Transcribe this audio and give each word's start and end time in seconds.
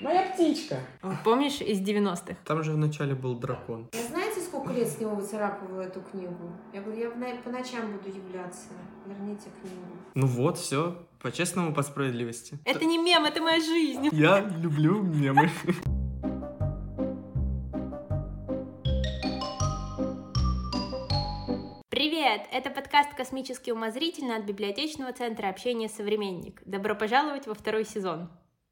Моя 0.00 0.30
птичка. 0.32 0.76
Помнишь 1.24 1.60
из 1.60 1.80
90-х? 1.80 2.36
Там 2.46 2.62
же 2.64 2.72
вначале 2.72 3.14
был 3.14 3.34
дракон. 3.34 3.88
Я 3.92 4.02
знаете, 4.04 4.40
сколько 4.40 4.72
лет 4.72 4.88
с 4.88 4.98
него 4.98 5.14
выцарапываю 5.14 5.82
эту 5.82 6.00
книгу? 6.00 6.52
Я 6.72 6.80
говорю, 6.80 7.00
я 7.00 7.10
в 7.10 7.18
на- 7.18 7.36
по 7.42 7.50
ночам 7.50 7.92
буду 7.92 8.08
являться. 8.08 8.68
Верните 9.06 9.50
книгу. 9.60 9.76
Ну 10.14 10.26
вот, 10.26 10.56
все. 10.56 10.96
По-честному, 11.20 11.74
по 11.74 11.82
справедливости. 11.82 12.58
Это 12.64 12.86
не 12.86 12.96
мем, 12.96 13.24
это 13.26 13.42
моя 13.42 13.60
жизнь. 13.60 14.08
Я 14.12 14.40
люблю 14.40 15.02
мемы. 15.02 15.50
Привет! 21.90 22.42
Это 22.52 22.70
подкаст 22.70 23.14
«Космически 23.14 23.70
умозрительно» 23.70 24.36
от 24.36 24.44
библиотечного 24.44 25.12
центра 25.12 25.48
общения 25.48 25.88
«Современник». 25.88 26.62
Добро 26.64 26.94
пожаловать 26.94 27.46
во 27.46 27.54
второй 27.54 27.84
сезон. 27.84 28.30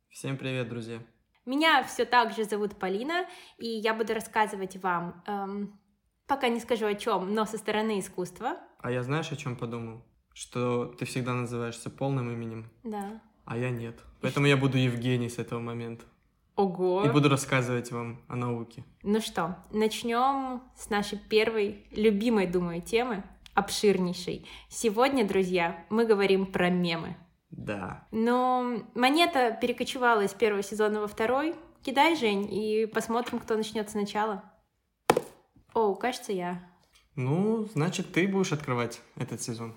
Всем 0.08 0.36
привет, 0.38 0.68
друзья. 0.68 1.00
Меня 1.48 1.82
все 1.82 2.04
так 2.04 2.34
же 2.34 2.44
зовут 2.44 2.76
Полина, 2.78 3.26
и 3.56 3.66
я 3.66 3.94
буду 3.94 4.12
рассказывать 4.12 4.76
вам, 4.76 5.22
эм, 5.26 5.80
пока 6.26 6.48
не 6.50 6.60
скажу 6.60 6.84
о 6.84 6.94
чем, 6.94 7.34
но 7.34 7.46
со 7.46 7.56
стороны 7.56 8.00
искусства. 8.00 8.58
А 8.80 8.90
я 8.90 9.02
знаешь, 9.02 9.32
о 9.32 9.36
чем 9.36 9.56
подумал? 9.56 10.04
Что 10.34 10.84
ты 10.98 11.06
всегда 11.06 11.32
называешься 11.32 11.88
полным 11.88 12.30
именем, 12.30 12.70
Да. 12.84 13.22
а 13.46 13.56
я 13.56 13.70
нет. 13.70 13.98
Поэтому 14.20 14.46
я 14.46 14.58
буду 14.58 14.76
Евгений 14.76 15.30
с 15.30 15.38
этого 15.38 15.58
момента. 15.58 16.04
Ого! 16.54 17.04
И 17.06 17.08
буду 17.08 17.30
рассказывать 17.30 17.90
вам 17.92 18.20
о 18.28 18.36
науке. 18.36 18.84
Ну 19.02 19.18
что, 19.22 19.56
начнем 19.72 20.60
с 20.76 20.90
нашей 20.90 21.16
первой, 21.16 21.86
любимой, 21.92 22.46
думаю, 22.46 22.82
темы, 22.82 23.24
обширнейшей. 23.54 24.46
Сегодня, 24.68 25.26
друзья, 25.26 25.82
мы 25.88 26.04
говорим 26.04 26.44
про 26.44 26.68
мемы. 26.68 27.16
Да. 27.50 28.06
Но 28.10 28.82
монета 28.94 29.56
перекочевала 29.60 30.22
из 30.22 30.34
первого 30.34 30.62
сезона 30.62 31.00
во 31.00 31.06
второй. 31.08 31.54
Кидай, 31.82 32.16
Жень, 32.16 32.48
и 32.52 32.86
посмотрим, 32.86 33.38
кто 33.38 33.56
начнет 33.56 33.88
сначала. 33.88 34.44
О, 35.74 35.94
кажется, 35.94 36.32
я. 36.32 36.60
Ну, 37.14 37.64
значит, 37.74 38.12
ты 38.12 38.28
будешь 38.28 38.52
открывать 38.52 39.00
этот 39.16 39.40
сезон. 39.42 39.74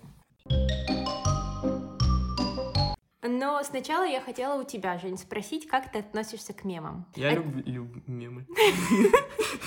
Но 3.24 3.64
сначала 3.64 4.04
я 4.04 4.20
хотела 4.20 4.60
у 4.60 4.64
тебя, 4.66 4.98
Жень, 4.98 5.18
спросить, 5.18 5.68
как 5.68 5.92
ты 5.92 6.00
относишься 6.00 6.54
к 6.54 6.64
мемам. 6.64 7.06
Я 7.16 7.30
А- 7.30 7.36
люблю 7.36 7.88
мемы. 8.08 8.46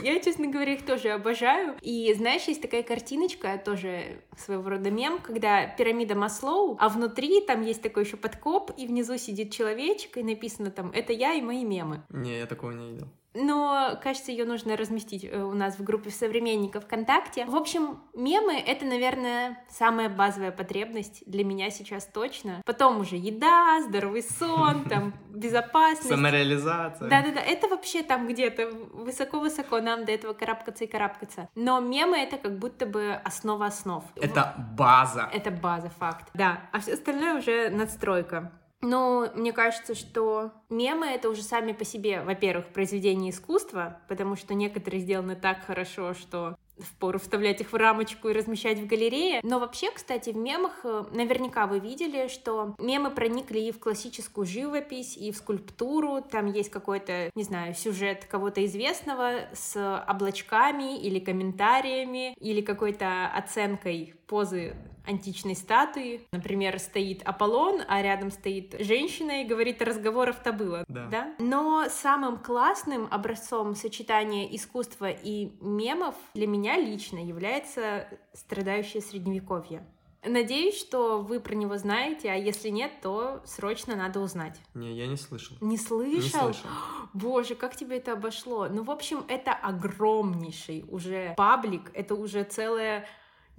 Я, 0.04 0.18
честно 0.20 0.48
говоря, 0.48 0.74
их 0.74 0.84
тоже 0.84 1.10
обожаю. 1.10 1.76
И 1.82 2.12
знаешь, 2.14 2.44
есть 2.44 2.62
такая 2.62 2.82
картиночка, 2.82 3.60
тоже 3.62 4.22
своего 4.36 4.68
рода 4.70 4.90
мем, 4.90 5.20
когда 5.20 5.66
пирамида 5.66 6.14
Маслоу, 6.14 6.76
а 6.80 6.88
внутри 6.88 7.40
там 7.40 7.62
есть 7.62 7.82
такой 7.82 8.04
еще 8.04 8.16
подкоп, 8.16 8.72
и 8.76 8.86
внизу 8.86 9.16
сидит 9.18 9.52
человечек, 9.52 10.16
и 10.16 10.22
написано 10.22 10.70
там 10.70 10.90
«Это 10.90 11.12
я 11.12 11.34
и 11.34 11.42
мои 11.42 11.64
мемы». 11.64 12.02
Не, 12.08 12.38
я 12.38 12.46
такого 12.46 12.72
не 12.72 12.92
видел. 12.92 13.08
Но, 13.34 13.98
кажется, 14.02 14.32
ее 14.32 14.44
нужно 14.44 14.76
разместить 14.76 15.24
э, 15.24 15.42
у 15.42 15.52
нас 15.52 15.78
в 15.78 15.84
группе 15.84 16.10
современников 16.10 16.84
ВКонтакте. 16.84 17.46
В 17.46 17.54
общем, 17.54 18.00
мемы— 18.14 18.58
это, 18.66 18.84
наверное, 18.84 19.64
самая 19.68 20.08
базовая 20.08 20.50
потребность 20.50 21.22
для 21.26 21.44
меня 21.44 21.70
сейчас 21.70 22.06
точно. 22.06 22.60
Потом 22.66 23.00
уже 23.00 23.16
еда, 23.16 23.80
здоровый 23.82 24.22
сон, 24.22 24.84
там, 24.88 25.14
безопасность. 25.28 26.08
Самореализация. 26.08 27.08
Да-да-да, 27.08 27.40
это 27.40 27.68
вообще 27.68 28.02
там 28.02 28.26
где-то 28.26 28.68
высоко-высоко 28.92 29.80
нам 29.80 30.04
до 30.04 30.12
этого 30.12 30.32
карабкаться 30.32 30.84
и 30.84 30.86
карабкаться. 30.88 31.48
Но 31.54 31.80
мемы— 31.80 32.16
это 32.18 32.36
как 32.36 32.58
будто 32.58 32.86
бы 32.86 33.12
основа 33.24 33.66
основ. 33.66 34.04
Это 34.16 34.54
база. 34.76 35.30
Это 35.32 35.50
база, 35.50 35.90
факт. 35.90 36.28
Да, 36.34 36.62
а 36.72 36.80
все 36.80 36.94
остальное 36.94 37.38
уже 37.38 37.70
надстройка. 37.70 38.52
Но 38.82 39.28
мне 39.34 39.52
кажется, 39.52 39.94
что 39.94 40.52
мемы— 40.70 41.06
это 41.08 41.28
уже 41.28 41.42
сами 41.42 41.72
по 41.72 41.84
себе, 41.84 42.22
во-первых, 42.22 42.66
произведение 42.68 43.30
искусства, 43.30 44.00
потому 44.08 44.36
что 44.36 44.54
некоторые 44.54 45.00
сделаны 45.00 45.36
так 45.36 45.64
хорошо, 45.66 46.14
что 46.14 46.56
впору 46.82 47.18
вставлять 47.18 47.60
их 47.60 47.72
в 47.72 47.76
рамочку 47.76 48.28
и 48.28 48.32
размещать 48.32 48.78
в 48.78 48.86
галерее. 48.86 49.40
Но 49.42 49.58
вообще, 49.58 49.90
кстати, 49.90 50.30
в 50.30 50.36
мемах 50.36 50.80
э, 50.84 51.04
наверняка 51.12 51.66
вы 51.66 51.78
видели, 51.78 52.28
что 52.28 52.74
мемы 52.78 53.10
проникли 53.10 53.60
и 53.60 53.72
в 53.72 53.78
классическую 53.78 54.46
живопись, 54.46 55.16
и 55.16 55.30
в 55.32 55.36
скульптуру. 55.36 56.22
Там 56.22 56.46
есть 56.46 56.70
какой-то, 56.70 57.30
не 57.34 57.42
знаю, 57.42 57.74
сюжет 57.74 58.24
кого-то 58.24 58.64
известного 58.64 59.48
с 59.52 60.02
облачками 60.06 60.98
или 60.98 61.18
комментариями, 61.18 62.34
или 62.40 62.60
какой-то 62.60 63.26
оценкой 63.28 64.14
позы 64.26 64.74
античной 65.10 65.56
статуи. 65.56 66.22
Например, 66.32 66.78
стоит 66.78 67.22
Аполлон, 67.24 67.82
а 67.88 68.02
рядом 68.02 68.30
стоит 68.30 68.74
женщина 68.80 69.42
и 69.42 69.44
говорит, 69.44 69.82
разговоров-то 69.82 70.52
было. 70.52 70.84
Да. 70.88 71.34
Но 71.38 71.86
самым 71.90 72.38
классным 72.38 73.08
образцом 73.10 73.74
сочетания 73.74 74.46
искусства 74.54 75.10
и 75.10 75.52
мемов 75.60 76.14
для 76.34 76.46
меня 76.46 76.76
лично 76.78 77.18
является 77.18 78.08
страдающее 78.32 79.02
средневековье. 79.02 79.84
Надеюсь, 80.22 80.78
что 80.78 81.20
вы 81.22 81.40
про 81.40 81.54
него 81.54 81.78
знаете, 81.78 82.30
а 82.30 82.34
если 82.34 82.68
нет, 82.68 82.92
то 83.00 83.40
срочно 83.46 83.96
надо 83.96 84.20
узнать. 84.20 84.60
Не, 84.74 84.92
я 84.92 85.06
не 85.06 85.16
слышал. 85.16 85.56
Не 85.62 85.70
Не 85.70 85.78
слышал? 85.78 86.52
слышал. 86.52 86.68
Боже, 87.14 87.54
как 87.54 87.74
тебе 87.74 87.96
это 87.96 88.12
обошло? 88.12 88.68
Ну, 88.68 88.82
в 88.82 88.90
общем, 88.90 89.24
это 89.28 89.52
огромнейший 89.52 90.84
уже 90.88 91.32
паблик, 91.38 91.90
это 91.94 92.14
уже 92.14 92.44
целое, 92.44 93.06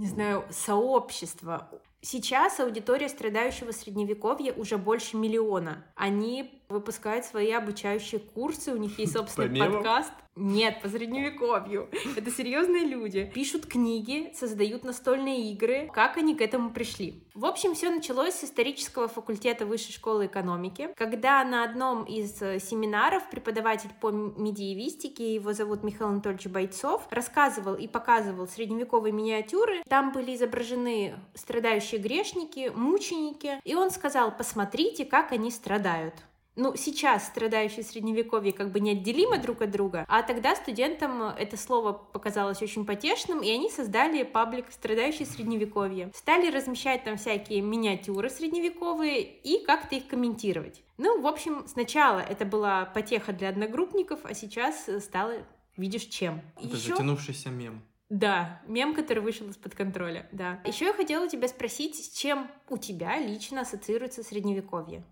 не 0.01 0.07
знаю, 0.07 0.43
сообщество. 0.49 1.69
Сейчас 2.01 2.59
аудитория 2.59 3.07
страдающего 3.07 3.71
средневековья 3.71 4.51
уже 4.51 4.79
больше 4.79 5.15
миллиона. 5.15 5.85
Они 5.95 6.63
выпускают 6.69 7.23
свои 7.23 7.51
обучающие 7.51 8.19
курсы, 8.19 8.73
у 8.73 8.77
них 8.77 8.97
есть 8.97 9.13
собственный 9.13 9.47
По 9.47 9.51
мемам? 9.51 9.73
подкаст. 9.73 10.11
Нет, 10.37 10.81
по 10.81 10.87
средневековью. 10.87 11.89
Это 12.15 12.31
серьезные 12.31 12.85
люди. 12.85 13.29
Пишут 13.33 13.65
книги, 13.65 14.31
создают 14.33 14.85
настольные 14.85 15.51
игры. 15.51 15.89
Как 15.93 16.17
они 16.17 16.35
к 16.35 16.41
этому 16.41 16.71
пришли? 16.71 17.23
В 17.33 17.45
общем, 17.45 17.75
все 17.75 17.89
началось 17.89 18.35
с 18.35 18.45
исторического 18.45 19.09
факультета 19.09 19.65
Высшей 19.65 19.93
школы 19.93 20.27
экономики, 20.27 20.89
когда 20.95 21.43
на 21.43 21.65
одном 21.65 22.05
из 22.05 22.41
э, 22.41 22.59
семинаров 22.59 23.29
преподаватель 23.29 23.89
по 23.99 24.09
медиевистике, 24.09 25.35
его 25.35 25.51
зовут 25.53 25.83
Михаил 25.83 26.11
Анатольевич 26.11 26.47
Бойцов, 26.47 27.05
рассказывал 27.09 27.75
и 27.75 27.87
показывал 27.87 28.47
средневековые 28.47 29.11
миниатюры. 29.11 29.83
Там 29.89 30.13
были 30.13 30.35
изображены 30.35 31.15
страдающие 31.35 31.99
грешники, 31.99 32.71
мученики, 32.73 33.59
и 33.65 33.75
он 33.75 33.91
сказал, 33.91 34.35
посмотрите, 34.35 35.03
как 35.03 35.33
они 35.33 35.51
страдают. 35.51 36.15
Ну, 36.61 36.75
сейчас 36.75 37.25
страдающие 37.25 37.83
средневековье 37.83 38.53
как 38.53 38.71
бы 38.71 38.79
неотделимы 38.79 39.39
друг 39.39 39.63
от 39.63 39.71
друга, 39.71 40.05
а 40.07 40.21
тогда 40.21 40.55
студентам 40.55 41.23
это 41.23 41.57
слово 41.57 41.91
показалось 41.91 42.61
очень 42.61 42.85
потешным, 42.85 43.41
и 43.41 43.49
они 43.49 43.71
создали 43.71 44.21
паблик 44.21 44.65
«Страдающие 44.69 45.25
средневековье». 45.25 46.11
Стали 46.13 46.51
размещать 46.51 47.03
там 47.03 47.17
всякие 47.17 47.61
миниатюры 47.61 48.29
средневековые 48.29 49.23
и 49.23 49.65
как-то 49.65 49.95
их 49.95 50.05
комментировать. 50.07 50.83
Ну, 50.99 51.19
в 51.19 51.25
общем, 51.25 51.63
сначала 51.65 52.19
это 52.19 52.45
была 52.45 52.85
потеха 52.85 53.33
для 53.33 53.49
одногруппников, 53.49 54.19
а 54.23 54.35
сейчас 54.35 54.87
стало, 54.99 55.33
видишь, 55.77 56.03
чем. 56.03 56.43
Это 56.57 56.75
Ещё- 56.75 56.93
затянувшийся 56.93 57.49
мем. 57.49 57.81
да, 58.09 58.61
мем, 58.67 58.93
который 58.93 59.23
вышел 59.23 59.49
из-под 59.49 59.73
контроля, 59.73 60.29
да. 60.31 60.61
Еще 60.67 60.85
я 60.85 60.93
хотела 60.93 61.27
тебя 61.27 61.47
спросить, 61.47 61.95
с 61.95 62.09
чем 62.15 62.51
у 62.69 62.77
тебя 62.77 63.17
лично 63.17 63.61
ассоциируется 63.61 64.21
средневековье? 64.21 65.03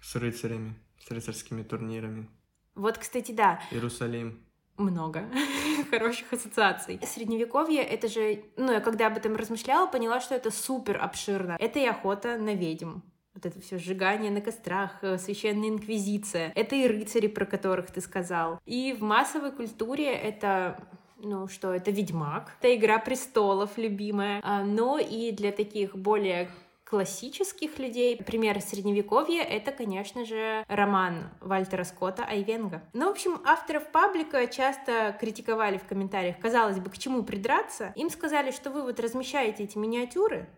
С 0.00 0.16
рыцарями, 0.16 0.74
с 1.06 1.10
рыцарскими 1.10 1.62
турнирами. 1.62 2.28
Вот, 2.74 2.98
кстати, 2.98 3.32
да, 3.32 3.60
Иерусалим. 3.70 4.38
много 4.78 5.24
хороших 5.90 6.32
ассоциаций. 6.32 7.00
Средневековье— 7.04 7.82
это 7.82 8.08
же... 8.08 8.44
Ну, 8.56 8.72
я 8.72 8.80
когда 8.80 9.08
об 9.08 9.16
этом 9.16 9.36
размышляла, 9.36 9.86
поняла, 9.86 10.20
что 10.20 10.34
это 10.34 10.50
супер 10.50 10.96
обширно. 11.02 11.56
Это 11.58 11.78
и 11.78 11.84
охота 11.84 12.36
на 12.38 12.54
ведьм. 12.54 13.00
Вот 13.34 13.46
это 13.46 13.60
все 13.60 13.78
сжигание 13.78 14.30
на 14.30 14.40
кострах, 14.42 15.02
э, 15.02 15.16
священная 15.18 15.70
инквизиция. 15.70 16.52
Это 16.54 16.76
и 16.76 16.86
рыцари, 16.86 17.28
про 17.28 17.46
которых 17.46 17.90
ты 17.90 18.00
сказал. 18.02 18.60
И 18.66 18.94
в 18.98 19.02
массовой 19.02 19.52
культуре 19.52 20.12
это 20.12 20.78
ну 21.24 21.46
что, 21.48 21.72
это 21.72 21.90
Ведьмак, 21.90 22.52
это 22.60 22.74
Игра 22.74 22.98
престолов 22.98 23.78
любимая, 23.78 24.40
А, 24.42 24.64
но 24.64 24.98
и 24.98 25.30
для 25.30 25.52
таких 25.52 25.96
более 25.96 26.50
классических 26.92 27.78
людей. 27.78 28.22
Пример 28.22 28.60
средневековья— 28.60 29.42
это, 29.44 29.72
конечно 29.72 30.26
же, 30.26 30.62
роман 30.68 31.30
Вальтера 31.40 31.84
Скотта 31.84 32.22
«Айвенга». 32.26 32.82
Ну, 32.92 33.06
в 33.06 33.12
общем, 33.12 33.40
авторов 33.46 33.90
паблика 33.90 34.46
часто 34.46 35.16
критиковали 35.18 35.78
в 35.78 35.84
комментариях. 35.84 36.38
Казалось 36.38 36.80
бы, 36.80 36.90
к 36.90 36.98
чему 36.98 37.22
придраться? 37.22 37.94
Им 37.96 38.10
сказали, 38.10 38.50
что 38.50 38.68
вы 38.68 38.82
вот 38.82 39.00
размещаете 39.00 39.64
эти 39.64 39.78
миниатюры. 39.78 40.50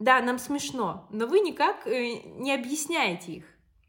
Да, 0.00 0.20
нам 0.20 0.40
смешно, 0.40 1.06
но 1.10 1.28
вы 1.28 1.38
никак 1.38 1.86
э, 1.86 2.22
не 2.24 2.52
объясняете 2.52 3.32
их 3.34 3.44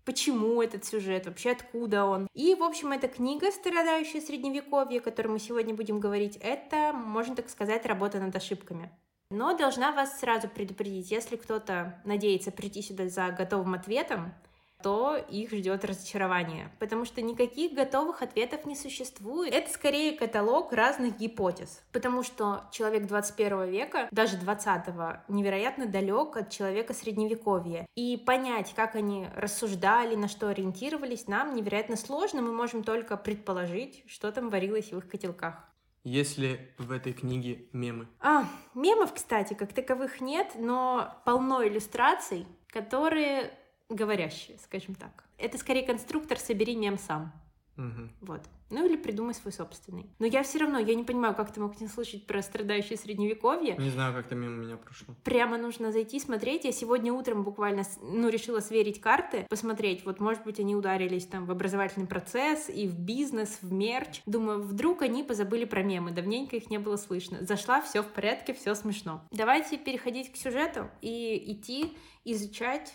почему 0.06 0.60
этот 0.60 0.86
сюжет, 0.86 1.28
вообще 1.28 1.52
откуда 1.52 2.06
он. 2.06 2.28
И, 2.34 2.56
в 2.56 2.64
общем, 2.64 2.92
эта 2.92 3.08
книга 3.08 3.52
«Страдающее 3.52 4.24
средневековье», 4.24 5.02
о 5.02 5.04
которой 5.04 5.28
мы 5.28 5.38
сегодня 5.38 5.76
будем 5.76 6.00
говорить, 6.00 6.36
это, 6.42 6.94
можно 6.94 7.36
так 7.36 7.48
сказать, 7.48 7.86
работа 7.86 8.20
над 8.20 8.36
ошибками. 8.36 8.90
Но 9.32 9.56
должна 9.56 9.92
вас 9.92 10.20
сразу 10.20 10.48
предупредить, 10.48 11.12
если 11.12 11.36
кто-то 11.36 12.02
надеется 12.04 12.52
прийти 12.52 12.82
сюда 12.82 13.10
за 13.10 13.30
готовым 13.30 13.76
ответом, 13.76 14.34
то 14.82 15.18
их 15.18 15.52
ждет 15.52 15.86
разочарование, 15.86 16.72
потому 16.80 17.06
что 17.06 17.22
никаких 17.22 17.74
готовых 17.74 18.24
ответов 18.24 18.66
не 18.66 18.76
существует. 18.76 19.54
Это 19.54 19.72
скорее 19.72 20.18
каталог 20.18 20.74
разных 20.74 21.18
гипотез, 21.18 21.84
потому 21.92 22.24
что 22.24 22.64
человек 22.72 23.06
21 23.06 23.66
века, 23.66 24.08
даже 24.10 24.38
20-го, 24.38 25.22
невероятно 25.32 25.86
далек 25.86 26.36
от 26.38 26.50
человека 26.50 26.96
средневековья. 26.96 27.86
И 27.96 28.18
понять, 28.18 28.74
как 28.74 28.96
они 28.96 29.28
рассуждали, 29.36 30.16
на 30.16 30.28
что 30.28 30.48
ориентировались, 30.48 31.28
нам 31.28 31.56
невероятно 31.56 31.98
сложно, 31.98 32.42
мы 32.42 32.54
можем 32.54 32.84
только 32.84 33.16
предположить, 33.16 34.04
что 34.08 34.32
там 34.32 34.50
варилось 34.50 34.92
в 34.92 34.98
их 34.98 35.08
котелках. 35.08 35.70
Есть 36.04 36.38
ли 36.38 36.72
в 36.78 36.92
этой 36.92 37.14
книге 37.14 37.66
мемы? 37.74 38.08
А, 38.20 38.46
мемов, 38.74 39.14
кстати, 39.14 39.54
как 39.54 39.74
таковых 39.74 40.22
нет, 40.22 40.54
но 40.56 41.22
полно 41.26 41.68
иллюстраций, 41.68 42.48
которые 42.68 43.52
говорящие, 43.90 44.58
скажем 44.60 44.96
так. 44.96 45.26
Это 45.38 45.58
скорее 45.58 45.86
конструктор 45.86 46.38
«собери 46.38 46.76
мем 46.76 46.98
сам». 46.98 47.34
Мгм. 47.76 48.12
Вот. 48.22 48.42
Ну 48.70 48.86
или 48.86 48.96
придумай 48.96 49.34
свой 49.34 49.52
собственный. 49.52 50.10
Но 50.20 50.26
я 50.26 50.44
все 50.44 50.60
равно, 50.60 50.80
я 50.80 50.96
не 50.96 51.04
понимаю, 51.04 51.36
как 51.36 51.52
ты 51.52 51.60
мог 51.60 51.80
не 51.82 51.88
слышать 51.88 52.26
про 52.28 52.42
страдающее 52.42 52.98
средневековье. 52.98 53.76
Не 53.78 53.90
знаю, 53.90 54.14
как-то 54.14 54.36
мимо 54.36 54.64
меня 54.64 54.78
прошло. 54.78 55.16
Прямо 55.24 55.58
нужно 55.58 55.92
зайти 55.92 56.20
смотреть. 56.20 56.66
Я 56.66 56.72
сегодня 56.72 57.14
утром 57.14 57.44
буквально, 57.44 57.84
ну, 58.02 58.30
решила 58.30 58.60
сверить 58.60 59.02
карты, 59.02 59.46
посмотреть. 59.50 60.06
Вот, 60.06 60.20
может 60.20 60.44
быть, 60.44 60.60
они 60.60 60.76
ударились 60.76 61.26
там 61.26 61.46
в 61.46 61.52
образовательный 61.52 62.08
процесс 62.08 62.70
и 62.70 62.88
в 62.88 63.00
бизнес, 63.00 63.60
в 63.62 63.72
мерч. 63.72 64.22
Думаю, 64.26 64.62
вдруг 64.62 65.02
они 65.02 65.24
позабыли 65.24 65.66
про 65.66 65.82
мемы. 65.82 66.12
Давненько 66.12 66.56
их 66.56 66.70
не 66.70 66.78
было 66.78 66.98
слышно. 66.98 67.44
Зашла, 67.46 67.82
все 67.82 68.04
в 68.04 68.08
порядке, 68.08 68.54
все 68.54 68.76
смешно. 68.76 69.22
Давайте 69.32 69.78
переходить 69.78 70.32
к 70.32 70.36
сюжету 70.36 70.90
и 71.02 71.54
идти 71.54 71.98
изучать 72.26 72.94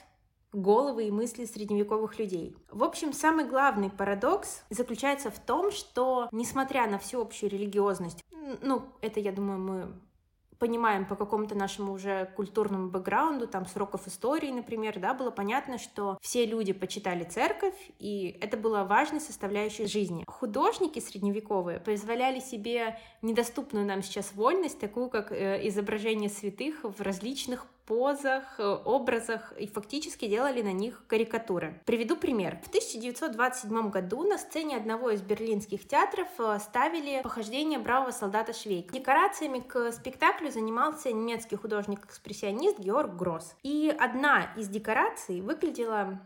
головы 0.55 1.09
и 1.09 1.11
мысли 1.11 1.45
средневековых 1.45 2.19
людей. 2.19 2.57
В 2.71 2.85
общем, 2.85 3.13
самый 3.13 3.45
главный 3.45 3.91
парадокс 3.91 4.63
заключается 4.71 5.31
в 5.31 5.39
том, 5.39 5.71
что, 5.71 6.29
несмотря 6.33 6.87
на 6.89 6.99
всеобщую 6.99 7.51
религиозность, 7.51 8.25
ну, 8.63 8.83
это, 9.01 9.21
я 9.21 9.33
думаю, 9.33 9.59
мы 9.59 9.93
понимаем 10.59 11.05
по 11.05 11.17
какому-то 11.17 11.55
нашему 11.55 11.93
уже 11.93 12.33
культурному 12.37 12.89
бэкграунду, 12.89 13.47
там, 13.47 13.67
сроков 13.67 14.07
истории, 14.07 14.51
например, 14.51 14.99
да, 14.99 15.13
было 15.13 15.31
понятно, 15.31 15.79
что 15.79 16.19
все 16.23 16.47
люди 16.47 16.73
почитали 16.73 17.25
церковь, 17.25 17.75
и 17.99 18.39
это 18.41 18.57
было 18.57 18.85
важной 18.85 19.21
составляющей 19.21 19.87
жизни. 19.87 20.25
Художники 20.27 21.01
средневековые 21.01 21.81
позволяли 21.81 22.41
себе 22.41 22.99
недоступную 23.23 23.85
нам 23.85 24.03
сейчас 24.03 24.33
вольность, 24.35 24.79
такую 24.79 25.11
как 25.11 25.33
э, 25.33 25.67
изображение 25.69 26.31
святых 26.31 26.85
в 26.85 27.01
различных 27.01 27.67
позах, 27.87 28.45
э, 28.59 28.65
образах 28.85 29.53
и 29.59 29.67
фактически 29.67 30.27
делали 30.27 30.63
на 30.63 30.73
них 30.73 31.05
карикатуры. 31.07 31.81
Приведу 31.87 32.17
пример. 32.17 32.59
В 32.65 32.69
1927 32.69 33.91
году 33.91 34.25
на 34.25 34.39
сцене 34.39 34.77
одного 34.77 35.11
из 35.11 35.23
берлинских 35.23 35.87
театров 35.87 36.29
э, 36.39 36.59
ставили 36.61 37.23
похождение 37.23 37.79
бравого 37.79 38.11
солдата 38.11 38.53
Швейка. 38.53 38.95
Декорациями 38.95 39.61
к 39.61 39.93
спектаклю 39.93 40.51
занимался 40.51 41.13
немецкий 41.13 41.57
художник-экспрессионист 41.57 42.79
Георг 42.79 43.17
Гросс. 43.17 43.55
И 43.63 43.95
одна 43.99 44.53
из 44.57 44.69
декораций 44.69 45.41
выглядела 45.41 46.21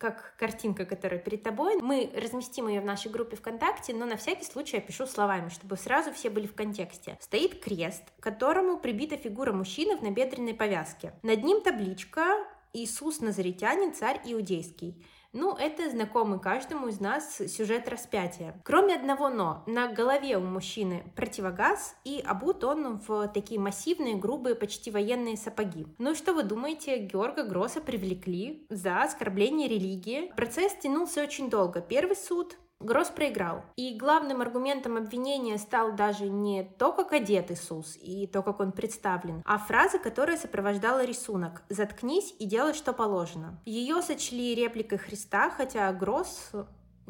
как 0.00 0.34
картинка, 0.38 0.86
которая 0.86 1.20
перед 1.20 1.42
тобой. 1.42 1.76
Мы 1.76 2.10
разместим 2.16 2.68
ее 2.68 2.80
в 2.80 2.86
нашей 2.86 3.10
группе 3.10 3.36
ВКонтакте, 3.36 3.92
но 3.92 4.06
на 4.06 4.16
всякий 4.16 4.46
случай 4.46 4.78
я 4.78 4.82
пишу 4.82 5.06
словами, 5.06 5.50
чтобы 5.50 5.76
сразу 5.76 6.10
все 6.12 6.30
были 6.30 6.46
в 6.46 6.54
контексте. 6.54 7.18
Стоит 7.20 7.62
крест, 7.62 8.04
к 8.18 8.22
которому 8.22 8.78
прибита 8.78 9.18
фигура 9.18 9.52
мужчины 9.52 9.98
в 9.98 10.02
набедренной 10.02 10.54
повязке. 10.54 11.12
Над 11.22 11.44
ним 11.44 11.60
табличка 11.60 12.38
«Иисус 12.72 13.20
Назаретянин, 13.20 13.92
царь 13.92 14.22
иудейский». 14.24 15.04
Ну, 15.32 15.54
это 15.54 15.88
знакомый 15.88 16.40
каждому 16.40 16.88
из 16.88 16.98
нас 16.98 17.36
сюжет 17.36 17.88
распятия. 17.88 18.60
Кроме 18.64 18.96
одного 18.96 19.28
«но». 19.28 19.62
На 19.66 19.86
голове 19.86 20.36
у 20.36 20.40
мужчины 20.40 21.04
противогаз, 21.14 21.94
и 22.04 22.20
обут 22.26 22.64
он 22.64 22.98
в 22.98 23.28
такие 23.28 23.60
массивные, 23.60 24.16
грубые, 24.16 24.56
почти 24.56 24.90
военные 24.90 25.36
сапоги. 25.36 25.86
Ну 25.98 26.12
и 26.12 26.14
что 26.16 26.34
вы 26.34 26.42
думаете, 26.42 26.98
Георга 26.98 27.44
Гросса 27.44 27.80
привлекли 27.80 28.66
за 28.70 29.02
оскорбление 29.02 29.68
религии? 29.68 30.32
Процесс 30.34 30.74
тянулся 30.74 31.22
очень 31.22 31.48
долго. 31.48 31.80
Первый 31.80 32.16
суд, 32.16 32.56
Гросс 32.80 33.08
проиграл. 33.08 33.62
И 33.76 33.94
главным 33.94 34.40
аргументом 34.40 34.96
обвинения 34.96 35.58
стал 35.58 35.92
даже 35.92 36.28
не 36.28 36.64
то, 36.64 36.92
как 36.92 37.12
одет 37.12 37.50
Иисус 37.50 37.96
и 38.00 38.26
то, 38.26 38.42
как 38.42 38.58
он 38.58 38.72
представлен, 38.72 39.42
а 39.44 39.58
фраза, 39.58 39.98
которая 39.98 40.38
сопровождала 40.38 41.04
рисунок 41.04 41.62
«Заткнись 41.68 42.34
и 42.38 42.46
делай, 42.46 42.72
что 42.72 42.94
положено». 42.94 43.60
Ее 43.66 44.00
сочли 44.00 44.54
репликой 44.54 44.98
Христа, 44.98 45.50
хотя 45.50 45.92
Гросс 45.92 46.52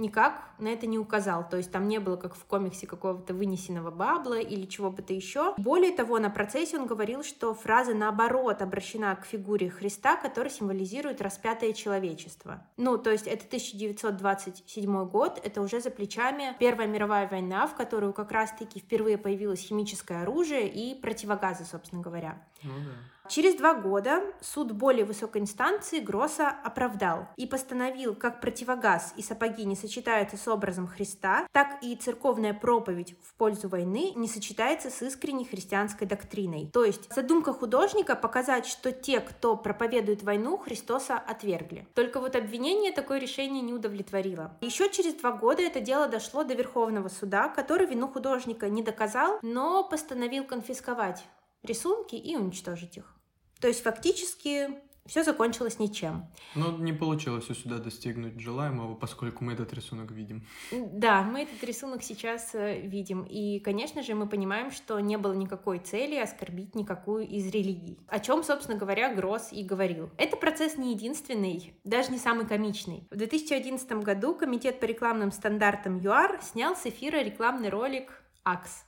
никак 0.00 0.43
на 0.58 0.69
это 0.69 0.87
не 0.87 0.99
указал. 0.99 1.49
То 1.49 1.56
есть 1.56 1.70
там 1.70 1.88
не 1.88 1.99
было, 1.99 2.17
как 2.17 2.35
в 2.35 2.44
комиксе, 2.44 2.87
какого-то 2.87 3.35
вынесенного 3.35 3.91
бабла 3.91 4.41
или 4.41 4.67
чего 4.67 4.91
бы 4.91 5.02
то 5.02 5.12
еще. 5.12 5.55
Более 5.58 5.93
того, 5.93 6.19
на 6.19 6.31
процессе 6.31 6.79
он 6.79 6.87
говорил, 6.87 7.23
что 7.23 7.55
фраза 7.55 7.94
наоборот 7.94 8.62
обращена 8.62 9.14
к 9.17 9.25
фигуре 9.25 9.70
Христа, 9.70 10.17
который 10.17 10.50
символизирует 10.50 11.20
распятое 11.20 11.73
человечество. 11.73 12.67
Ну, 12.76 12.99
то 12.99 13.11
есть 13.11 13.26
это 13.26 13.47
1927 13.47 15.08
год, 15.08 15.41
это 15.43 15.61
уже 15.61 15.81
за 15.81 15.91
плечами 15.91 16.56
Первая 16.58 16.88
мировая 16.88 17.29
война, 17.29 17.67
в 17.67 17.75
которую 17.75 18.12
как 18.12 18.32
раз-таки 18.32 18.81
впервые 18.81 19.19
появилось 19.19 19.61
химическое 19.61 20.23
оружие 20.23 20.69
и 20.69 20.99
противогазы, 21.00 21.64
собственно 21.64 22.02
говоря. 22.02 22.43
Ну 22.62 22.70
да. 22.70 23.20
Через 23.31 23.55
два 23.55 23.75
года 23.75 24.25
суд 24.41 24.73
более 24.73 25.05
высокой 25.05 25.41
инстанции 25.41 26.00
Гросса 26.00 26.49
оправдал 26.49 27.29
и 27.37 27.47
постановил, 27.47 28.17
как 28.17 28.41
противогаз 28.41 29.15
и 29.17 29.23
сапоги 29.23 29.65
не 29.65 29.77
сочетаются 29.77 30.37
с 30.37 30.49
образом 30.49 30.88
Христа, 30.88 31.47
так 31.53 31.79
и 31.81 31.94
церковная 31.94 32.55
проповедь 32.55 33.15
в 33.23 33.35
пользу 33.35 33.69
войны 33.69 34.11
не 34.17 34.27
сочетается 34.27 34.91
с 34.91 35.00
искренней 35.03 35.44
христианской 35.44 36.09
доктриной. 36.09 36.71
То 36.73 36.85
есть 36.85 37.15
задумка 37.15 37.53
художника 37.53 38.17
показать, 38.17 38.67
что 38.67 38.91
те, 38.91 39.21
кто 39.21 39.56
проповедует 39.56 40.25
войну, 40.25 40.59
Христоса 40.59 41.15
отвергли. 41.17 41.87
Только 41.94 42.19
вот 42.19 42.35
обвинение 42.35 42.91
такое 42.91 43.21
решение 43.21 43.62
не 43.62 43.73
удовлетворило. 43.73 44.59
Еще 44.61 44.91
через 44.91 45.15
два 45.15 45.31
года 45.31 45.62
это 45.62 45.79
дело 45.79 46.09
дошло 46.09 46.43
до 46.43 46.55
Верховного 46.55 47.06
суда, 47.06 47.49
который 47.49 47.87
вину 47.87 48.09
художника 48.09 48.69
не 48.69 48.83
доказал, 48.83 49.38
но 49.43 49.85
постановил 49.85 50.43
конфисковать 50.43 51.23
рисунки 51.62 52.17
и 52.17 52.35
уничтожить 52.35 52.97
их. 52.97 53.20
То 53.61 53.69
есть 53.69 53.83
фактически 53.83 54.69
все 55.07 55.25
закончилось 55.25 55.79
ничем. 55.79 56.27
Но 56.55 56.71
не 56.79 56.93
получилось 56.93 57.51
у 57.51 57.55
сюда 57.55 57.79
достигнуть 57.79 58.39
желаемого, 58.39 58.95
поскольку 58.95 59.43
мы 59.43 59.55
этот 59.55 59.73
рисунок 59.73 60.12
видим. 60.12 60.47
Да, 60.71 61.23
мы 61.23 61.43
этот 61.43 61.62
рисунок 61.64 62.02
сейчас 62.02 62.55
э, 62.55 62.81
видим. 62.83 63.25
И, 63.25 63.59
конечно 63.59 64.02
же, 64.02 64.14
мы 64.14 64.29
понимаем, 64.29 64.71
что 64.71 65.00
не 65.00 65.17
было 65.17 65.33
никакой 65.33 65.81
цели 65.81 66.17
оскорбить 66.17 66.75
никакую 66.75 67.26
из 67.26 67.47
религий. 67.47 67.99
О 68.07 68.21
чем, 68.21 68.45
собственно 68.45 68.79
говоря, 68.79 69.12
Гросс 69.12 69.52
и 69.52 69.64
говорил. 69.64 70.11
Это 70.17 70.37
процесс 70.37 70.76
не 70.76 70.93
единственный, 70.93 71.75
даже 71.83 72.12
не 72.12 72.19
самый 72.19 72.47
комичный. 72.47 73.09
В 73.11 73.17
2011 73.17 73.90
году 74.05 74.37
Комитет 74.37 74.79
по 74.79 74.85
рекламным 74.85 75.33
стандартам 75.33 75.99
ЮАР 75.99 76.40
снял 76.43 76.76
с 76.76 76.87
эфира 76.87 77.23
рекламный 77.23 77.71
ролик 77.71 78.23
«Акс». 78.45 78.85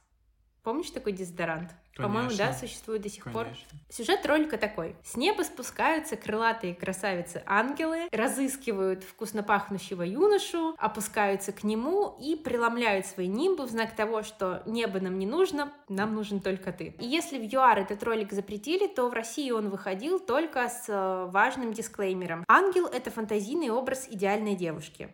Помнишь 0.63 0.91
такой 0.91 1.13
дезодорант? 1.13 1.75
По-моему, 1.97 2.31
да, 2.37 2.53
существует 2.53 3.03
до 3.03 3.09
сих 3.11 3.25
пор. 3.25 3.45
Конечно. 3.45 3.79
Сюжет 3.91 4.25
ролика 4.25 4.57
такой. 4.57 4.97
С 5.05 5.17
неба 5.17 5.43
спускаются 5.43 6.17
крылатые 6.17 6.75
красавицы-ангелы, 6.75 8.09
разыскивают 8.11 9.05
вкусно 9.05 9.43
пахнущего 9.43 10.03
юношу, 10.03 10.75
опускаются 10.79 11.53
к 11.53 11.65
нему 11.65 12.17
и 12.21 12.37
преломляют 12.37 13.07
свои 13.07 13.29
нимбы 13.29 13.67
в 13.67 13.71
знак 13.71 13.95
того, 13.95 14.23
что 14.23 14.63
небо 14.65 15.01
нам 15.01 15.19
не 15.19 15.27
нужно, 15.27 15.73
нам 15.89 16.15
нужен 16.15 16.41
только 16.41 16.73
ты. 16.73 16.95
И 16.99 17.07
если 17.07 17.39
в 17.39 17.53
ЮАР 17.53 17.81
этот 17.81 18.03
ролик 18.03 18.33
запретили, 18.33 18.87
то 18.87 19.09
в 19.09 19.13
России 19.13 19.51
он 19.51 19.69
выходил 19.69 20.19
только 20.19 20.69
с 20.69 20.87
э, 20.89 21.31
важным 21.31 21.73
дисклеймером. 21.73 22.45
Ангел— 22.49 22.87
это 22.93 23.11
фантазийный 23.11 23.71
образ 23.71 24.09
идеальной 24.09 24.55
девушки. 24.55 25.11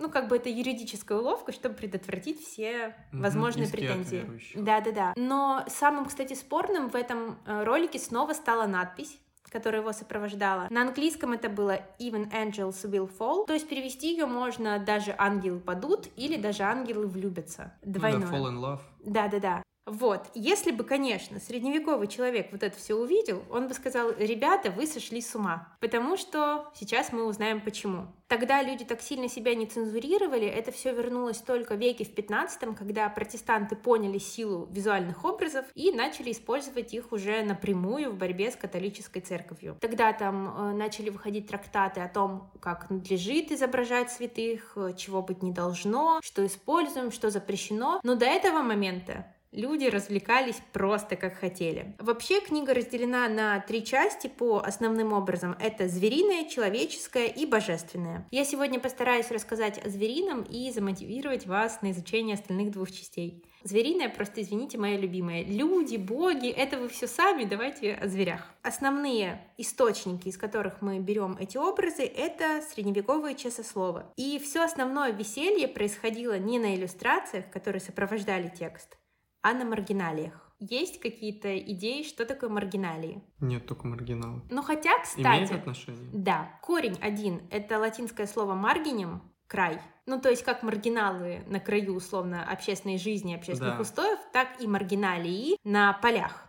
Ну, 0.00 0.08
как 0.08 0.28
бы 0.28 0.36
это 0.36 0.48
юридическая 0.48 1.18
уловка, 1.18 1.52
чтобы 1.52 1.74
предотвратить 1.74 2.40
все 2.40 2.96
возможные 3.12 3.66
иски 3.66 3.76
претензии. 3.76 4.16
верующих. 4.16 4.64
Да-да-да. 4.64 5.12
Но 5.16 5.64
самым, 5.68 6.06
кстати, 6.06 6.34
спорным 6.34 6.88
в 6.88 6.96
этом 6.96 7.38
э, 7.46 7.64
ролике 7.64 7.98
снова 7.98 8.32
стала 8.32 8.66
надпись 8.66 9.18
которая 9.50 9.80
его 9.80 9.92
сопровождала. 9.92 10.68
На 10.70 10.82
английском 10.82 11.32
это 11.32 11.48
было 11.48 11.80
Even 11.98 12.30
Angels 12.30 12.88
Will 12.88 13.10
Fall, 13.10 13.46
то 13.46 13.52
есть 13.52 13.68
перевести 13.68 14.12
ее 14.12 14.26
можно 14.26 14.78
даже 14.78 15.12
ангелы 15.18 15.58
падут 15.58 16.08
или 16.16 16.36
даже 16.36 16.62
ангелы 16.62 17.08
влюбятся. 17.08 17.74
Ну 17.82 17.94
Двойное. 17.94 18.28
да, 18.28 18.36
fall 18.36 18.44
in 18.44 18.60
love. 18.60 18.80
Да-да-да. 19.04 19.62
Вот, 19.86 20.28
если 20.34 20.70
бы, 20.70 20.84
конечно, 20.84 21.40
средневековый 21.40 22.06
человек 22.06 22.48
вот 22.52 22.62
это 22.62 22.76
все 22.76 22.94
увидел, 22.94 23.42
он 23.50 23.66
бы 23.66 23.74
сказал, 23.74 24.12
ребята, 24.16 24.70
вы 24.70 24.86
сошли 24.86 25.20
с 25.20 25.34
ума. 25.34 25.74
Потому 25.80 26.16
что 26.16 26.70
сейчас 26.74 27.12
мы 27.12 27.24
узнаем 27.24 27.60
почему. 27.60 28.06
Тогда 28.28 28.62
люди 28.62 28.84
так 28.84 29.00
сильно 29.00 29.28
себя 29.28 29.56
не 29.56 29.66
цензурировали, 29.66 30.46
это 30.46 30.70
все 30.70 30.92
вернулось 30.92 31.38
только 31.38 31.74
в 31.74 31.78
веке 31.78 32.04
в 32.04 32.14
15 32.14 32.76
когда 32.76 33.08
протестанты 33.08 33.74
поняли 33.74 34.18
силу 34.18 34.68
визуальных 34.70 35.24
образов 35.24 35.66
и 35.74 35.90
начали 35.90 36.30
использовать 36.30 36.94
их 36.94 37.10
уже 37.10 37.42
напрямую 37.42 38.12
в 38.12 38.16
борьбе 38.16 38.52
с 38.52 38.56
католической 38.56 39.20
церковью. 39.20 39.76
Тогда 39.80 40.12
там 40.12 40.46
э, 40.46 40.72
начали 40.74 41.10
выходить 41.10 41.48
трактаты 41.48 42.00
о 42.00 42.08
том, 42.08 42.52
как 42.60 42.88
надлежит 42.90 43.50
изображать 43.50 44.12
святых, 44.12 44.74
э, 44.76 44.94
чего 44.96 45.22
быть 45.22 45.42
не 45.42 45.50
должно, 45.50 46.20
что 46.22 46.46
используем, 46.46 47.10
что 47.10 47.30
запрещено. 47.30 48.00
Но 48.04 48.14
до 48.14 48.26
этого 48.26 48.62
момента 48.62 49.26
Люди 49.52 49.86
развлекались 49.86 50.62
просто 50.72 51.16
как 51.16 51.34
хотели. 51.34 51.96
Вообще 51.98 52.40
книга 52.40 52.72
разделена 52.72 53.28
на 53.28 53.58
три 53.60 53.84
части 53.84 54.28
по 54.28 54.58
основным 54.58 55.12
образом. 55.12 55.56
Это 55.58 55.88
звериное, 55.88 56.48
человеческое 56.48 57.26
и 57.26 57.46
божественное. 57.46 58.28
Я 58.30 58.44
сегодня 58.44 58.78
постараюсь 58.78 59.30
рассказать 59.30 59.84
о 59.84 59.88
зверином 59.88 60.42
и 60.42 60.70
замотивировать 60.70 61.46
вас 61.46 61.82
на 61.82 61.90
изучение 61.90 62.34
остальных 62.34 62.70
двух 62.70 62.92
частей. 62.92 63.44
Звериное, 63.62 64.08
просто 64.08 64.40
извините, 64.40 64.78
моя 64.78 64.96
любимая. 64.96 65.44
Люди, 65.44 65.96
боги, 65.96 66.48
это 66.48 66.78
вы 66.78 66.88
все 66.88 67.06
сами, 67.06 67.44
давайте 67.44 67.92
о 67.92 68.08
зверях. 68.08 68.54
Основные 68.62 69.46
источники, 69.58 70.28
из 70.28 70.38
которых 70.38 70.80
мы 70.80 70.98
берем 70.98 71.36
эти 71.38 71.58
образы, 71.58 72.04
это 72.04 72.62
средневековые 72.62 73.34
часословы. 73.34 74.04
И 74.16 74.38
все 74.38 74.64
основное 74.64 75.12
веселье 75.12 75.68
происходило 75.68 76.38
не 76.38 76.58
на 76.58 76.74
иллюстрациях, 76.74 77.50
которые 77.50 77.80
сопровождали 77.80 78.48
текст, 78.48 78.96
а 79.42 79.52
на 79.54 79.64
маргиналиях. 79.64 80.46
Есть 80.58 81.00
какие-то 81.00 81.58
идеи, 81.58 82.02
что 82.02 82.26
такое 82.26 82.50
маргиналии? 82.50 83.22
Нет, 83.40 83.66
только 83.66 83.86
маргинал. 83.86 84.42
Ну 84.50 84.62
хотя, 84.62 84.98
кстати... 85.02 85.22
Имеет 85.38 85.52
отношение? 85.52 86.10
Да. 86.12 86.58
Корень 86.62 86.98
один— 87.00 87.42
это 87.50 87.78
латинское 87.78 88.26
слово 88.26 88.54
«маргинем», 88.54 89.22
край. 89.46 89.80
Ну, 90.04 90.20
то 90.20 90.28
есть 90.28 90.44
как 90.44 90.62
маргиналы 90.62 91.42
на 91.46 91.60
краю, 91.60 91.94
условно, 91.94 92.44
общественной 92.44 92.98
жизни, 92.98 93.34
общественных 93.34 93.76
Да. 93.76 93.80
устоев, 93.80 94.18
так 94.32 94.60
и 94.60 94.66
маргиналии 94.66 95.56
на 95.64 95.94
полях, 95.94 96.46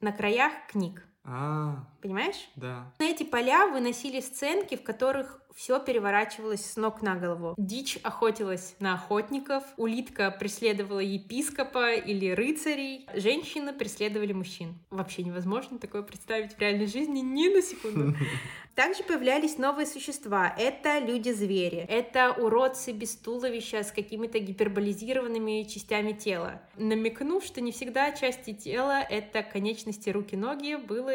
на 0.00 0.12
краях 0.12 0.52
книг. 0.70 1.04
А, 1.24 1.86
Понимаешь? 2.02 2.48
да. 2.56 2.92
На 2.98 3.04
эти 3.04 3.22
поля 3.22 3.66
выносили 3.66 4.20
сценки, 4.20 4.76
в 4.76 4.82
которых 4.82 5.40
все 5.58 5.80
переворачивалось 5.80 6.64
с 6.64 6.76
ног 6.76 7.02
на 7.02 7.16
голову. 7.16 7.54
Дичь 7.58 7.98
охотилась 8.04 8.76
на 8.78 8.94
охотников, 8.94 9.64
улитка 9.76 10.30
преследовала 10.30 11.00
епископа 11.00 11.94
или 11.94 12.30
рыцарей, 12.30 13.08
женщины 13.12 13.72
преследовали 13.72 14.32
мужчин. 14.32 14.78
Вообще 14.90 15.24
невозможно 15.24 15.80
такое 15.80 16.02
представить 16.02 16.52
в 16.54 16.60
реальной 16.60 16.86
жизни 16.86 17.18
ни 17.18 17.48
на 17.52 17.60
секунду. 17.60 18.16
Также 18.76 19.02
появлялись 19.02 19.58
новые 19.58 19.86
существа. 19.86 20.54
Это 20.56 21.00
люди-звери. 21.00 21.78
Это 21.88 22.30
уродцы 22.30 22.92
без 22.92 23.16
туловища 23.16 23.82
с 23.82 23.90
какими-то 23.90 24.38
гиперболизированными 24.38 25.64
частями 25.64 26.12
тела. 26.12 26.62
Намекнув, 26.76 27.42
что 27.42 27.60
не 27.60 27.72
всегда 27.72 28.12
части 28.12 28.52
тела— 28.54 29.02
это 29.10 29.42
конечности 29.42 30.08
руки-ноги, 30.10 30.76
было 30.76 31.14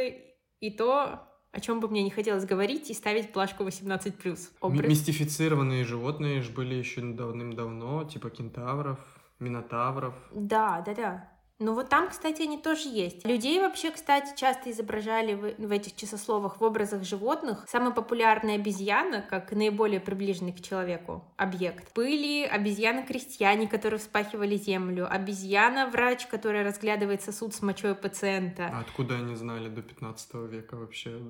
и 0.60 0.70
то, 0.70 1.33
о 1.54 1.60
чем 1.60 1.80
бы 1.80 1.88
мне 1.88 2.02
не 2.04 2.10
хотелось 2.10 2.46
говорить 2.46 2.90
и 2.90 2.94
ставить 2.96 3.32
плашку 3.32 3.64
18+. 3.64 4.14
М- 4.26 4.38
Образ. 4.60 4.90
Мистифицированные 4.90 5.86
животные 5.86 6.42
же 6.42 6.52
были 6.52 6.74
еще 6.74 7.02
давным-давно, 7.02 8.04
типа 8.06 8.32
кентавров, 8.32 9.00
минотавров. 9.40 10.16
Да, 10.34 10.82
да, 10.82 10.94
да. 10.96 11.30
Ну 11.60 11.74
вот 11.76 11.90
там, 11.90 12.10
кстати, 12.10 12.42
они 12.42 12.58
тоже 12.58 12.90
есть. 12.90 13.26
Людей 13.26 13.60
вообще, 13.60 13.92
кстати, 13.92 14.38
часто 14.38 14.72
изображали 14.72 15.34
в, 15.34 15.68
в 15.68 15.72
этих 15.72 15.96
часословах 15.96 16.60
в 16.60 16.64
образах 16.64 17.04
животных. 17.04 17.66
Самая 17.68 17.92
популярная 17.92 18.56
обезьяна, 18.56 19.22
как 19.22 19.52
наиболее 19.52 20.00
приближенный 20.00 20.52
к 20.52 20.62
человеку 20.62 21.24
объект, 21.38 21.94
были 21.96 22.44
обезьяны-крестьяне, 22.44 23.68
которые 23.68 24.00
вспахивали 24.00 24.58
землю, 24.58 25.08
обезьяна-врач, 25.10 26.26
которая 26.28 26.64
разглядывает 26.64 27.22
сосуд 27.22 27.54
с 27.54 27.62
мочой 27.62 27.96
пациента. 27.96 28.70
А 28.74 28.80
откуда 28.80 29.16
они 29.16 29.36
знали 29.36 29.70
до 29.70 29.82
15 29.82 30.34
века 30.52 30.76
вообще 30.76 31.22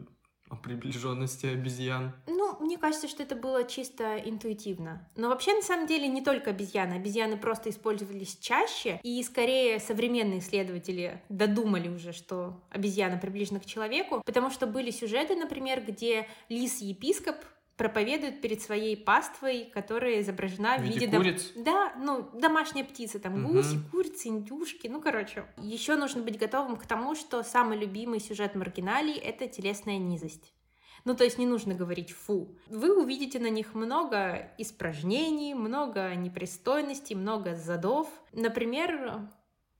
о 0.54 0.56
приближенности 0.56 1.48
обезьян? 1.48 2.14
Ну, 2.28 2.58
мне 2.60 2.78
кажется, 2.78 3.08
что 3.08 3.24
это 3.24 3.36
было 3.36 3.64
чисто 3.64 4.18
интуитивно. 4.18 5.08
Но 5.16 5.30
вообще, 5.30 5.54
на 5.54 5.62
самом 5.62 5.88
деле, 5.88 6.08
не 6.08 6.22
только 6.22 6.52
обезьяны. 6.52 6.94
Обезьяны 6.94 7.38
просто 7.38 7.70
использовались 7.70 8.38
чаще, 8.40 9.00
и 9.04 9.22
скорее 9.24 9.80
современные 9.80 10.40
исследователи 10.40 11.22
додумали 11.30 11.90
уже, 11.90 12.14
что 12.14 12.62
обезьяна 12.70 13.18
приближена 13.18 13.60
к 13.60 13.66
человеку, 13.66 14.22
потому 14.26 14.50
что 14.50 14.68
были 14.68 14.92
сюжеты, 14.92 15.36
например, 15.36 15.84
где 15.86 16.28
лис-епископ 16.50 17.38
проповедует 17.78 18.42
перед 18.42 18.62
своей 18.62 18.96
паствой, 18.96 19.66
которая 19.74 20.22
изображена 20.22 20.78
в 20.78 20.82
виде 20.82 21.00
виде... 21.00 21.08
дом- 21.08 21.24
куриц? 21.24 21.52
Да, 21.56 21.94
ну, 21.98 22.30
домашняя 22.34 22.84
птица, 22.84 23.20
там 23.20 23.42
Мгм. 23.42 23.54
гуси, 23.54 23.78
курицы, 23.92 24.28
индюшки, 24.28 24.88
ну, 24.88 25.02
короче. 25.02 25.46
Еще 25.58 25.96
нужно 25.96 26.22
быть 26.22 26.38
готовым 26.38 26.78
к 26.78 26.86
тому, 26.86 27.16
что 27.16 27.44
самый 27.44 27.78
любимый 27.78 28.20
сюжет 28.20 28.56
маргиналий— 28.56 29.14
это 29.16 29.48
телесная 29.48 29.98
низость. 29.98 30.54
Ну, 31.06 31.16
то 31.16 31.26
есть 31.26 31.38
не 31.38 31.46
нужно 31.46 31.74
говорить 31.74 32.12
«фу». 32.12 32.56
Вы 32.68 32.98
увидите 32.98 33.38
на 33.38 33.50
них 33.50 33.74
много 33.74 34.52
испражнений, 34.58 35.54
много 35.54 36.16
непристойностей, 36.16 37.16
много 37.16 37.56
задов. 37.56 38.08
Например, 38.32 39.28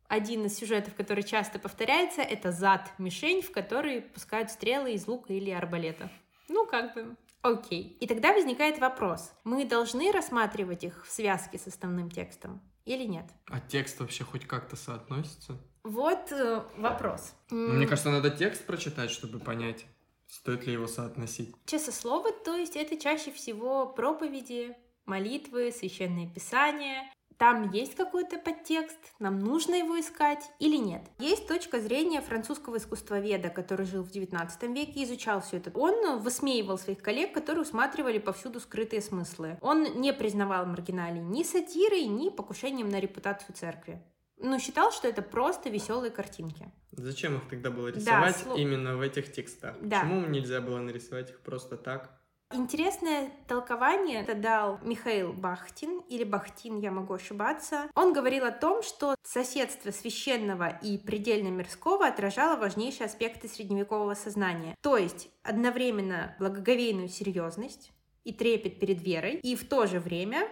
один 0.10 0.46
из 0.46 0.58
сюжетов, 0.58 0.96
который 0.96 1.24
часто 1.24 1.60
повторяется, 1.60 2.22
это 2.22 2.52
зад-мишень, 2.52 3.42
в 3.42 3.52
который 3.52 4.02
пускают 4.02 4.52
стрелы 4.52 4.94
из 4.94 5.08
лука 5.08 5.32
или 5.32 5.50
арбалета. 5.52 6.10
Ну, 6.50 6.66
как 6.66 6.94
бы, 6.94 7.16
окей. 7.44 7.98
И 8.00 8.08
тогда 8.08 8.34
возникает 8.34 8.80
вопрос. 8.80 9.32
Мы 9.44 9.66
должны 9.66 10.12
рассматривать 10.12 10.84
их 10.84 11.06
в 11.06 11.12
связке 11.12 11.60
с 11.60 11.68
основным 11.68 12.10
текстом 12.10 12.62
или 12.86 13.04
нет? 13.04 13.26
А 13.48 13.60
текст 13.60 14.00
вообще 14.00 14.24
хоть 14.24 14.46
как-то 14.46 14.76
соотносится? 14.76 15.58
Вот 15.84 16.32
э, 16.32 16.64
вопрос. 16.78 17.34
Ну, 17.50 17.74
Мне 17.74 17.88
кажется, 17.88 18.10
надо 18.10 18.30
текст 18.30 18.66
прочитать, 18.66 19.12
чтобы 19.12 19.40
понять, 19.40 19.86
стоит 20.28 20.66
ли 20.66 20.74
его 20.74 20.88
соотносить. 20.88 21.54
Часословы, 21.66 22.32
то 22.32 22.56
есть 22.56 22.76
это 22.76 22.98
чаще 22.98 23.32
всего 23.32 23.86
проповеди, 23.86 24.76
молитвы, 25.06 25.72
священные 25.72 26.28
писания. 26.28 27.12
Там 27.38 27.72
есть 27.72 27.96
какой-то 27.96 28.38
подтекст, 28.38 28.98
нам 29.20 29.40
нужно 29.40 29.76
его 29.76 30.00
искать 30.00 30.44
или 30.60 30.78
нет. 30.78 31.02
Есть 31.20 31.48
точка 31.48 31.80
зрения 31.80 32.22
французского 32.22 32.78
искусствоведа, 32.78 33.50
который 33.50 33.86
жил 33.86 34.04
в 34.04 34.12
XIX 34.12 34.50
веке 34.74 35.02
и 35.02 35.04
изучал 35.04 35.42
все 35.42 35.58
это. 35.58 35.72
Он 35.78 36.20
высмеивал 36.20 36.78
своих 36.78 37.02
коллег, 37.02 37.34
которые 37.34 37.64
усматривали 37.64 38.18
повсюду 38.20 38.60
скрытые 38.60 39.02
смыслы. 39.02 39.58
Он 39.62 39.84
не 40.02 40.14
признавал 40.14 40.66
маргиналий 40.66 41.22
ни 41.22 41.44
сатирой, 41.44 42.06
ни 42.06 42.30
покушением 42.30 42.90
на 42.90 43.00
репутацию 43.00 43.56
церкви. 43.56 44.02
Но 44.38 44.60
считал, 44.60 44.92
что 44.92 45.08
это 45.08 45.22
просто 45.22 45.70
веселые 45.70 46.12
картинки. 46.12 46.72
Зачем 46.92 47.38
их 47.38 47.48
тогда 47.50 47.72
было 47.72 47.92
Да, 47.92 47.98
рисовать 47.98 48.36
сло- 48.46 48.58
именно 48.60 48.98
в 48.98 49.02
этих 49.02 49.32
текстах? 49.32 49.76
Да. 49.82 50.02
Почему 50.02 50.26
нельзя 50.28 50.60
было 50.60 50.80
нарисовать 50.80 51.30
их 51.30 51.40
просто 51.42 51.78
так? 51.78 52.12
Интересное 52.56 53.32
толкование 53.48 54.22
это 54.22 54.36
дал 54.36 54.78
Михаил 54.84 55.34
Бахтин, 55.34 56.02
или 56.08 56.24
Бахтин, 56.24 56.80
я 56.80 56.92
могу 56.92 57.16
ошибаться. 57.16 57.90
Он 57.96 58.14
говорил 58.14 58.46
о 58.46 58.52
том, 58.52 58.84
что 58.84 59.16
соседство 59.24 59.90
священного 59.90 60.68
и 60.68 61.00
предельно 61.00 61.48
мирского 61.48 62.06
отражало 62.06 62.56
важнейшие 62.56 63.08
аспекты 63.08 63.48
средневекового 63.48 64.14
сознания. 64.14 64.78
То 64.82 64.98
есть 64.98 65.30
одновременно 65.42 66.36
благоговейную 66.38 67.10
серьезность 67.10 67.92
и 68.24 68.32
трепет 68.32 68.80
перед 68.80 69.02
верой, 69.02 69.40
и 69.42 69.56
в 69.56 69.68
то 69.68 69.88
же 69.88 70.00
время 70.00 70.48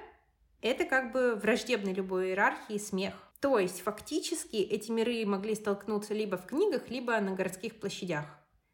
это 0.61 0.85
как 0.85 1.11
бы 1.11 1.35
враждебный 1.35 1.93
любой 1.93 2.29
иерархии 2.29 2.79
смех. 2.79 3.13
То 3.41 3.59
есть 3.59 3.81
фактически 3.81 4.55
эти 4.55 4.89
миры 4.89 5.23
могли 5.27 5.53
столкнуться 5.53 6.15
либо 6.15 6.37
в 6.37 6.47
книгах, 6.47 6.89
либо 6.89 7.19
на 7.19 7.35
городских 7.35 7.79
площадях. 7.79 8.25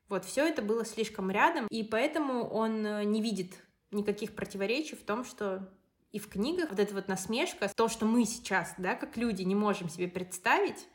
Вот 0.10 0.26
все 0.26 0.48
это 0.48 0.62
было 0.62 0.86
слишком 0.86 1.30
рядом, 1.30 1.68
и 1.70 1.84
поэтому 1.84 2.48
он 2.48 2.86
э, 2.86 3.04
не 3.04 3.22
видит 3.22 3.54
никаких 3.92 4.36
противоречий 4.36 4.96
в 4.96 5.04
том, 5.04 5.26
что 5.26 5.70
и 6.12 6.20
в 6.20 6.30
книгах 6.30 6.70
вот 6.70 6.80
эта 6.80 6.94
вот 6.94 7.08
насмешка, 7.08 7.70
то, 7.76 7.90
что 7.90 8.06
мы 8.06 8.26
сейчас, 8.26 8.74
да, 8.78 8.96
как 8.96 9.18
люди, 9.18 9.44
не 9.44 9.56
можем 9.56 9.90
себе 9.90 10.08
представить, 10.08 10.88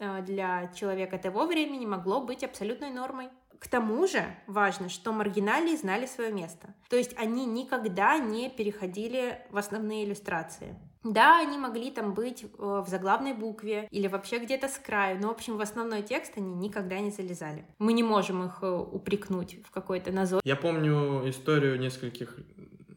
э, 0.00 0.22
для 0.22 0.72
человека 0.74 1.18
того 1.18 1.46
времени 1.46 1.86
могло 1.86 2.20
быть 2.20 2.42
абсолютной 2.42 2.90
нормой. 2.90 3.28
К 3.60 3.68
тому 3.68 4.06
же 4.06 4.22
важно, 4.46 4.88
что 4.88 5.12
маргиналии 5.12 5.76
знали 5.76 6.06
свое 6.06 6.32
место. 6.32 6.74
То 6.90 6.96
есть 6.96 7.16
они 7.16 7.46
никогда 7.46 8.18
не 8.18 8.50
переходили 8.50 9.46
в 9.50 9.56
основные 9.56 10.04
иллюстрации. 10.04 10.76
Да, 11.04 11.40
они 11.40 11.58
могли 11.58 11.90
там 11.90 12.14
быть 12.14 12.44
э, 12.44 12.46
в 12.58 12.88
заглавной 12.88 13.34
букве 13.34 13.86
или 13.90 14.06
вообще 14.06 14.38
где-то 14.38 14.68
с 14.68 14.78
краю, 14.78 15.20
но, 15.20 15.28
в 15.28 15.32
общем, 15.32 15.58
в 15.58 15.60
основной 15.60 16.02
текст 16.02 16.32
они 16.36 16.54
никогда 16.54 16.98
не 16.98 17.10
залезали. 17.10 17.66
Мы 17.78 17.92
не 17.92 18.02
можем 18.02 18.42
их 18.42 18.58
э, 18.62 18.70
упрекнуть 18.70 19.58
в 19.66 19.70
какой-то 19.70 20.10
назор. 20.12 20.40
Я 20.44 20.56
помню 20.56 21.28
историю 21.28 21.78
нескольких 21.78 22.38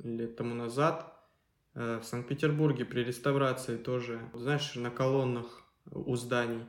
лет 0.04 0.38
тому 0.38 0.56
назад 0.56 1.14
э, 1.76 2.00
в 2.02 2.06
Санкт-Петербурге 2.06 2.86
при 2.86 3.04
реставрации 3.04 3.76
тоже, 3.76 4.22
знаешь, 4.34 4.76
на 4.76 4.90
колоннах 4.90 5.66
у 5.92 6.16
зданий. 6.16 6.66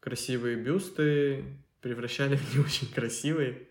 Красивые 0.00 0.56
бюсты 0.56 1.44
превращали 1.82 2.36
в 2.36 2.54
не 2.54 2.64
очень 2.64 2.90
красивые, 2.90 3.67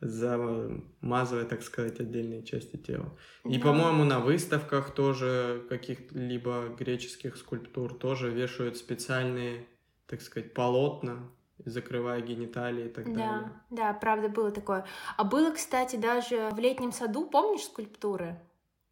замазывая, 0.00 1.44
так 1.44 1.62
сказать, 1.62 2.00
отдельные 2.00 2.42
части 2.42 2.76
тела. 2.76 3.16
И, 3.44 3.58
Да. 3.58 3.64
по-моему, 3.64 4.04
на 4.04 4.20
выставках 4.20 4.92
тоже 4.94 5.64
каких-либо 5.68 6.68
греческих 6.78 7.36
скульптур 7.36 7.94
тоже 7.94 8.30
вешают 8.30 8.76
специальные, 8.76 9.66
так 10.06 10.20
сказать, 10.20 10.52
полотна, 10.52 11.30
закрывая 11.64 12.20
гениталии 12.20 12.86
и 12.86 12.88
так 12.88 13.06
далее. 13.06 13.52
Да, 13.70 13.92
да, 13.92 13.94
правда, 13.94 14.28
было 14.28 14.50
такое. 14.50 14.84
А 15.16 15.24
было, 15.24 15.50
кстати, 15.52 15.96
даже 15.96 16.50
в 16.52 16.58
летнем 16.58 16.92
саду, 16.92 17.26
помнишь 17.26 17.64
скульптуры? 17.64 18.40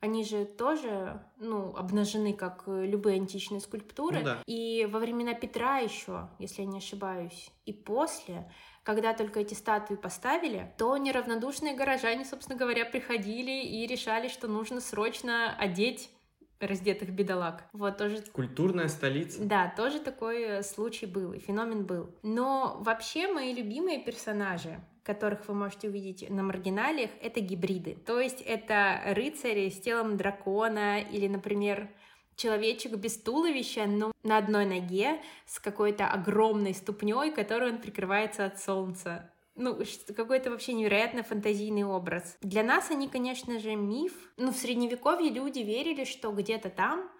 Они 0.00 0.24
же 0.24 0.44
тоже, 0.46 1.22
ну, 1.38 1.76
обнажены, 1.76 2.32
как 2.32 2.64
э, 2.66 2.86
любые 2.86 3.16
античные 3.20 3.60
скульптуры. 3.60 4.18
Ну 4.18 4.24
да. 4.24 4.42
И 4.46 4.84
во 4.90 4.98
времена 4.98 5.32
Петра 5.32 5.78
еще, 5.78 6.28
если 6.40 6.62
я 6.62 6.66
не 6.66 6.78
ошибаюсь, 6.78 7.52
и 7.66 7.72
после, 7.72 8.50
когда 8.82 9.14
только 9.14 9.40
эти 9.40 9.54
статуи 9.54 9.94
поставили, 9.94 10.72
то 10.78 10.96
неравнодушные 10.96 11.74
горожане, 11.74 12.24
собственно 12.24 12.58
говоря, 12.58 12.84
приходили 12.84 13.64
и 13.64 13.86
решали, 13.86 14.28
что 14.28 14.48
нужно 14.48 14.80
срочно 14.80 15.56
одеть 15.56 16.10
раздетых 16.58 17.10
бедолаг. 17.10 17.64
Вот 17.72 17.98
тоже 17.98 18.22
Культурная 18.32 18.88
столица. 18.88 19.42
да, 19.42 19.72
тоже 19.76 19.98
такой 19.98 20.42
э, 20.42 20.62
случай 20.62 21.06
был, 21.06 21.32
и 21.32 21.38
феномен 21.38 21.84
был. 21.84 22.10
Но 22.22 22.78
вообще 22.80 23.26
мои 23.32 23.52
любимые 23.52 24.00
персонажи, 24.00 24.80
которых 25.02 25.48
вы 25.48 25.54
можете 25.54 25.88
увидеть 25.88 26.28
на 26.30 26.42
маргиналиях, 26.42 27.10
это 27.20 27.40
гибриды. 27.40 27.96
То 28.06 28.20
есть 28.20 28.40
это 28.40 29.00
рыцари 29.06 29.68
с 29.68 29.80
телом 29.80 30.16
дракона 30.16 31.00
или, 31.00 31.26
например, 31.26 31.88
человечек 32.36 32.92
без 32.96 33.16
туловища, 33.16 33.86
но 33.86 34.12
на 34.22 34.38
одной 34.38 34.66
ноге 34.66 35.20
с 35.46 35.58
какой-то 35.58 36.06
огромной 36.06 36.74
ступней, 36.74 37.30
которой 37.30 37.72
он 37.72 37.78
прикрывается 37.78 38.44
от 38.44 38.60
солнца. 38.60 39.32
Ну, 39.54 39.78
какой-то 40.16 40.50
вообще 40.50 40.72
невероятно 40.72 41.22
фантазийный 41.22 41.84
образ. 41.84 42.38
Для 42.40 42.62
нас 42.62 42.90
они, 42.90 43.08
конечно 43.08 43.58
же, 43.58 43.74
миф. 43.74 44.32
Ну, 44.38 44.50
в 44.50 44.56
средневековье 44.56 45.30
люди 45.30 45.58
верили, 45.58 46.04
что 46.04 46.32
где-то 46.32 46.70
там 46.70 47.10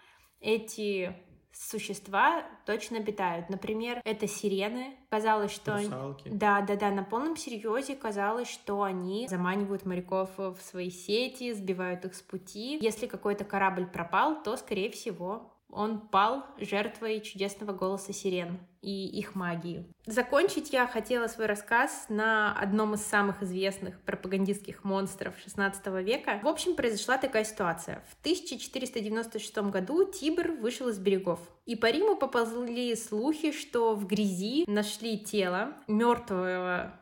эти 0.40 1.14
существа 1.52 2.44
точно 2.66 2.98
обитают. 2.98 3.48
Например, 3.50 4.00
это 4.04 4.26
сирены. 4.26 4.96
Казалось, 5.10 5.52
что... 5.52 5.74
они-. 5.74 5.90
Да, 6.26 6.60
да, 6.62 6.76
да, 6.76 6.90
на 6.90 7.04
полном 7.04 7.36
серьезе 7.36 7.94
казалось, 7.94 8.48
что 8.48 8.82
они 8.82 9.28
заманивают 9.28 9.84
моряков 9.84 10.30
в 10.36 10.56
свои 10.60 10.90
сети, 10.90 11.52
сбивают 11.52 12.04
их 12.04 12.14
с 12.14 12.22
пути. 12.22 12.78
Если 12.80 13.06
какой-то 13.06 13.44
корабль 13.44 13.86
пропал, 13.86 14.42
то, 14.42 14.56
скорее 14.56 14.90
всего, 14.90 15.51
он 15.72 16.00
пал 16.00 16.44
жертвой 16.58 17.20
чудесного 17.20 17.72
голоса 17.72 18.12
сирен 18.12 18.60
и 18.82 19.06
их 19.06 19.34
магии. 19.34 19.86
Закончить 20.06 20.72
я 20.72 20.86
хотела 20.86 21.28
свой 21.28 21.46
рассказ 21.46 22.06
на 22.08 22.52
одном 22.52 22.94
из 22.94 23.02
самых 23.02 23.42
известных 23.42 24.00
пропагандистских 24.02 24.84
монстров 24.84 25.34
XVI 25.46 26.02
века. 26.02 26.40
В 26.42 26.48
общем, 26.48 26.74
произошла 26.74 27.16
такая 27.16 27.44
ситуация. 27.44 28.04
В 28.10 28.20
1496 28.20 29.58
году 29.70 30.04
Тибр 30.04 30.52
вышел 30.60 30.88
из 30.88 30.98
берегов. 30.98 31.40
И 31.64 31.76
по 31.76 31.86
Риму 31.90 32.16
поползли 32.16 32.94
слухи, 32.96 33.52
что 33.52 33.94
в 33.94 34.06
грязи 34.06 34.64
нашли 34.66 35.18
тело 35.18 35.74
мертвого 35.86 36.92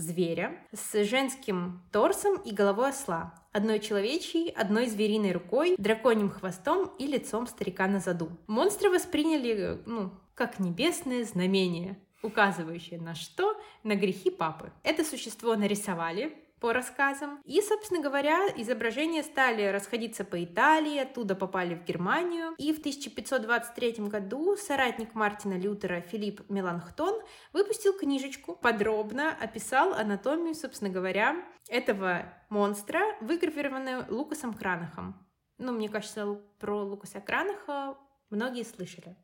зверя 0.00 0.56
с 0.72 1.04
женским 1.04 1.82
торсом 1.92 2.36
и 2.36 2.52
головой 2.52 2.90
осла. 2.90 3.34
Одной 3.52 3.80
человечьей, 3.80 4.50
одной 4.50 4.86
звериной 4.86 5.32
рукой, 5.32 5.74
драконьим 5.78 6.30
хвостом 6.30 6.90
и 6.98 7.06
лицом 7.06 7.46
старика 7.46 7.86
на 7.86 8.00
заду. 8.00 8.30
Монстры 8.46 8.90
восприняли, 8.90 9.80
ну, 9.86 10.12
как 10.34 10.58
небесное 10.58 11.24
знамение, 11.24 11.98
указывающее 12.22 13.00
на 13.00 13.14
что? 13.14 13.60
На 13.82 13.94
грехи 13.94 14.30
папы. 14.30 14.72
Это 14.82 15.04
существо 15.04 15.54
нарисовали 15.56 16.36
по 16.60 16.72
рассказам. 16.72 17.40
И, 17.44 17.60
собственно 17.62 18.00
говоря, 18.00 18.48
изображения 18.56 19.22
стали 19.22 19.64
расходиться 19.66 20.24
по 20.24 20.42
Италии, 20.42 20.98
оттуда 20.98 21.34
попали 21.34 21.74
в 21.74 21.84
Германию. 21.84 22.54
И 22.58 22.72
в 22.72 22.78
1523 22.78 24.06
году 24.06 24.56
соратник 24.56 25.14
Мартина 25.14 25.58
Лютера 25.58 26.00
Филипп 26.00 26.48
Меланхтон 26.50 27.22
выпустил 27.52 27.96
книжечку, 27.96 28.54
подробно 28.56 29.34
описал 29.40 29.94
анатомию, 29.94 30.54
собственно 30.54 30.90
говоря, 30.90 31.36
этого 31.68 32.32
монстра, 32.50 33.00
выгравированную 33.20 34.06
Лукасом 34.10 34.52
Кранахом. 34.54 35.26
Ну, 35.58 35.72
мне 35.72 35.88
кажется, 35.88 36.40
про 36.58 36.82
Лукаса 36.84 37.20
Кранаха 37.20 37.96
многие 38.30 38.64
слышали. 38.64 39.16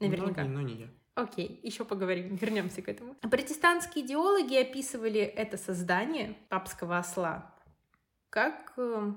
Наверняка. 0.00 0.44
Многие, 0.44 0.48
но 0.48 0.60
не 0.62 0.74
я. 0.74 1.01
Окей, 1.14 1.60
еще 1.62 1.84
поговорим, 1.84 2.34
вернемся 2.36 2.82
к 2.82 2.88
этому. 2.88 3.14
Протестантские 3.14 4.04
идеологи 4.04 4.56
описывали 4.56 5.20
это 5.20 5.56
создание 5.56 6.36
папского 6.48 6.98
осла 6.98 7.52
как 8.32 8.72
э, 8.78 9.12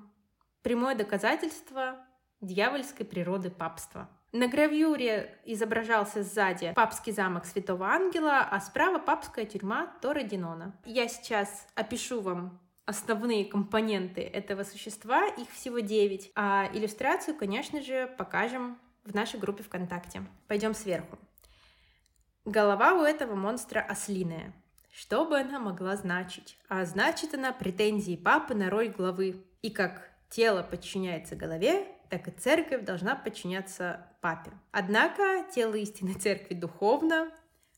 прямое 0.62 0.93
доказательство 0.93 1.95
дьявольской 2.41 3.05
природы 3.05 3.49
папства. 3.49 4.10
На 4.34 4.49
гравюре 4.49 5.39
изображался 5.45 6.21
сзади 6.21 6.73
папский 6.75 7.13
замок 7.13 7.45
Святого 7.45 7.88
Ангела, 7.88 8.39
а 8.39 8.60
справа 8.60 8.99
папская 8.99 9.45
тюрьма 9.45 9.88
Тора 10.01 10.23
Динона. 10.23 10.75
Я 10.84 11.08
сейчас 11.08 11.65
опишу 11.75 12.19
вам 12.19 12.60
основные 12.86 13.45
компоненты 13.45 14.19
этого 14.19 14.63
существа, 14.63 15.27
их 15.27 15.49
всего 15.51 15.79
9, 15.79 16.34
а 16.36 16.69
иллюстрацию, 16.73 17.38
конечно 17.38 17.81
же, 17.81 18.13
покажем 18.17 18.77
в 19.05 19.15
нашей 19.15 19.39
группе 19.39 19.63
ВКонтакте. 19.63 20.23
Пойдем 20.49 20.73
сверху. 20.73 21.17
Голова 22.45 22.93
у 22.93 23.01
этого 23.01 23.34
монстра 23.34 23.79
ослиная. 23.79 24.53
Что 24.93 25.25
бы 25.25 25.39
она 25.39 25.60
могла 25.60 25.95
значить? 25.95 26.60
А 26.69 26.86
значит 26.86 27.34
она 27.34 27.51
претензии 27.51 28.15
папы 28.15 28.53
на 28.53 28.69
роль 28.69 28.89
главы. 28.89 29.43
И 29.63 29.71
как 29.71 30.12
тело 30.29 30.62
подчиняется 30.62 31.36
голове, 31.36 31.88
так 32.12 32.27
и 32.27 32.31
церковь 32.31 32.86
должна 32.86 33.15
подчиняться 33.15 34.05
папе. 34.21 34.51
Однако 34.71 35.43
тело 35.55 35.73
истинной 35.73 36.13
церкви 36.13 36.53
духовно, 36.53 37.31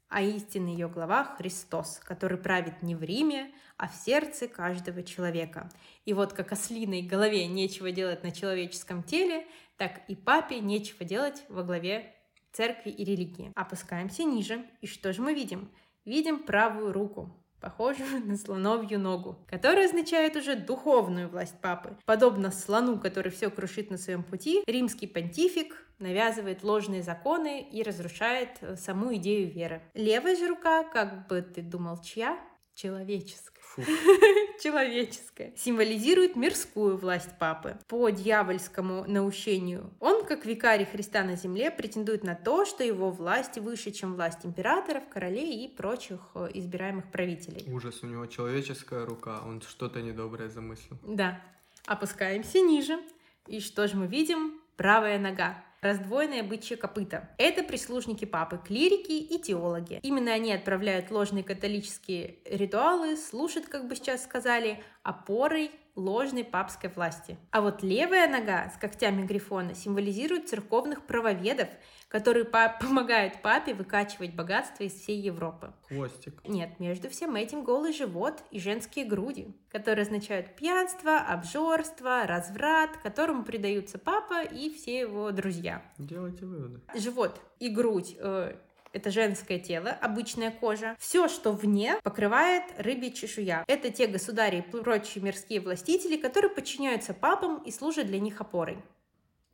а 0.10 0.21
истинный 0.21 0.73
ее 0.73 0.89
глава 0.89 1.23
Христос, 1.38 2.01
который 2.03 2.38
правит 2.38 2.82
не 2.82 2.93
в 2.93 3.03
Риме, 3.03 3.53
а 3.77 3.88
в 3.88 3.95
сердце 3.95 4.49
каждого 4.49 5.01
человека. 5.01 5.69
И 6.03 6.12
вот 6.12 6.34
как 6.34 6.51
ослиной 6.51 7.03
голове 7.03 7.47
нечего 7.47 7.91
делать 7.91 8.21
на 8.21 8.32
человеческом 8.32 9.01
теле, 9.01 9.47
так 9.77 10.01
и 10.10 10.15
папе 10.15 10.60
нечего 10.60 11.06
делать 11.06 11.45
во 11.47 11.63
главе 11.63 12.16
церкви 12.58 12.89
и 12.89 13.04
религии. 13.04 13.52
Опускаемся 13.56 14.24
ниже, 14.24 14.65
и 14.82 14.88
что 14.88 15.13
же 15.13 15.22
мы 15.22 15.34
видим? 15.36 15.70
Видим 16.06 16.39
правую 16.39 16.91
руку, 16.91 17.32
похожую 17.62 18.22
на 18.26 18.36
слоновью 18.36 19.00
ногу, 19.00 19.38
которая 19.48 19.86
означает 19.86 20.36
уже 20.36 20.56
духовную 20.56 21.30
власть 21.30 21.60
папы. 21.62 21.96
Подобно 22.06 22.52
слону, 22.52 23.00
который 23.00 23.32
все 23.32 23.52
крушит 23.52 23.91
на 23.91 23.98
своем 23.98 24.24
пути, 24.24 24.63
римский 24.65 25.06
понтифик 25.06 25.84
навязывает 26.00 26.63
ложные 26.63 27.04
законы 27.04 27.62
и 27.62 27.84
разрушает 27.84 28.58
э, 28.62 28.76
саму 28.76 29.15
идею 29.15 29.52
веры. 29.52 29.82
Левая 29.93 30.36
же 30.36 30.48
рука, 30.48 30.84
как 30.84 31.28
бы 31.28 31.41
ты 31.41 31.62
думал, 31.62 32.02
чья? 32.02 32.39
Человеческая. 32.77 33.59
Фу. 33.59 33.81
человеческая, 34.61 35.51
символизирует 35.57 36.35
мирскую 36.35 36.95
власть 36.95 37.31
папы. 37.39 37.75
По 37.87 38.11
дьявольскому 38.11 39.05
наущению 39.07 39.91
он, 39.99 40.23
как 40.25 40.45
викарий 40.45 40.85
Христа 40.85 41.23
на 41.23 41.35
земле, 41.35 41.71
претендует 41.71 42.23
на 42.23 42.35
то, 42.35 42.65
что 42.65 42.83
его 42.83 43.09
власть 43.09 43.57
выше, 43.57 43.89
чем 43.89 44.13
власть 44.13 44.45
императоров, 44.45 45.09
королей 45.09 45.65
и 45.65 45.67
прочих 45.67 46.19
э, 46.35 46.49
избираемых 46.53 47.09
правителей. 47.11 47.65
Ужас, 47.73 48.03
у 48.03 48.05
него 48.05 48.27
человеческая 48.27 49.05
рука, 49.07 49.41
он 49.43 49.61
что-то 49.61 50.03
недоброе 50.03 50.49
замыслил. 50.49 50.99
Да. 51.03 51.41
Опускаемся 51.87 52.59
ниже. 52.59 52.99
И 53.47 53.59
что 53.59 53.87
же 53.87 53.95
мы 53.95 54.05
видим? 54.05 54.61
Правая 54.75 55.17
нога. 55.17 55.63
Раздвоенное 55.88 56.43
бычье 56.43 56.76
копыто. 56.76 57.30
Это 57.38 57.63
прислужники 57.63 58.26
папы, 58.26 58.60
клирики 58.62 59.13
и 59.13 59.39
теологи. 59.41 60.02
Именно 60.04 60.34
они 60.34 60.52
отправляют 60.52 61.12
ложные 61.12 61.45
католические 61.45 62.39
ритуалы, 62.43 63.15
служат, 63.15 63.67
как 63.67 63.88
бы 63.88 63.95
сейчас 63.95 64.26
сказали, 64.26 64.84
опорой 65.04 65.71
ложной 65.95 66.43
папской 66.43 66.89
власти. 66.89 67.38
А 67.52 67.62
вот 67.62 67.84
левая 67.84 68.28
нога 68.28 68.69
с 68.69 68.78
когтями 68.78 69.26
грифона 69.26 69.76
символизирует 69.76 70.50
церковных 70.50 71.06
правоведов, 71.06 71.69
которые 72.08 72.46
па- 72.46 72.70
помогают 72.82 73.41
папе 73.41 73.74
выкачивать 73.74 74.34
богатство 74.34 74.84
из 74.84 74.93
всей 74.93 75.20
Европы. 75.20 75.74
Хвостик. 75.88 76.41
Нет, 76.48 76.80
между 76.80 77.10
всем 77.10 77.36
этим 77.36 77.63
голый 77.63 77.93
живот 77.93 78.43
и 78.52 78.60
женские 78.60 79.06
груди, 79.06 79.56
которые 79.70 80.04
означают 80.04 80.56
пьянство, 80.56 81.17
обжорство, 81.20 82.26
разврат, 82.26 82.98
которому 82.98 83.43
предаются 83.43 83.98
папа 83.98 84.43
и 84.43 84.74
все 84.74 85.00
его 85.00 85.32
друзья. 85.32 85.82
Делайте 85.98 86.46
выводы. 86.46 86.82
Живот 86.96 87.41
и 87.60 87.70
грудь 87.70 88.15
э, 88.17 88.56
это 88.93 89.12
женское 89.12 89.60
тело, 89.60 89.89
обычная 89.89 90.52
кожа. 90.52 90.96
Все, 91.00 91.28
что 91.28 91.52
вне, 91.52 92.00
покрывает 92.04 92.63
рыбья 92.78 93.12
чешуя. 93.12 93.63
Это 93.67 93.91
те 93.91 94.08
государи 94.08 94.58
и 94.58 94.62
прочие 94.62 95.24
мирские 95.24 95.62
властители, 95.62 96.17
которые 96.17 96.50
подчиняются 96.50 97.13
папам 97.13 97.62
и 97.63 97.72
служат 97.72 98.08
для 98.08 98.20
них 98.20 98.39
опорой. 98.41 98.78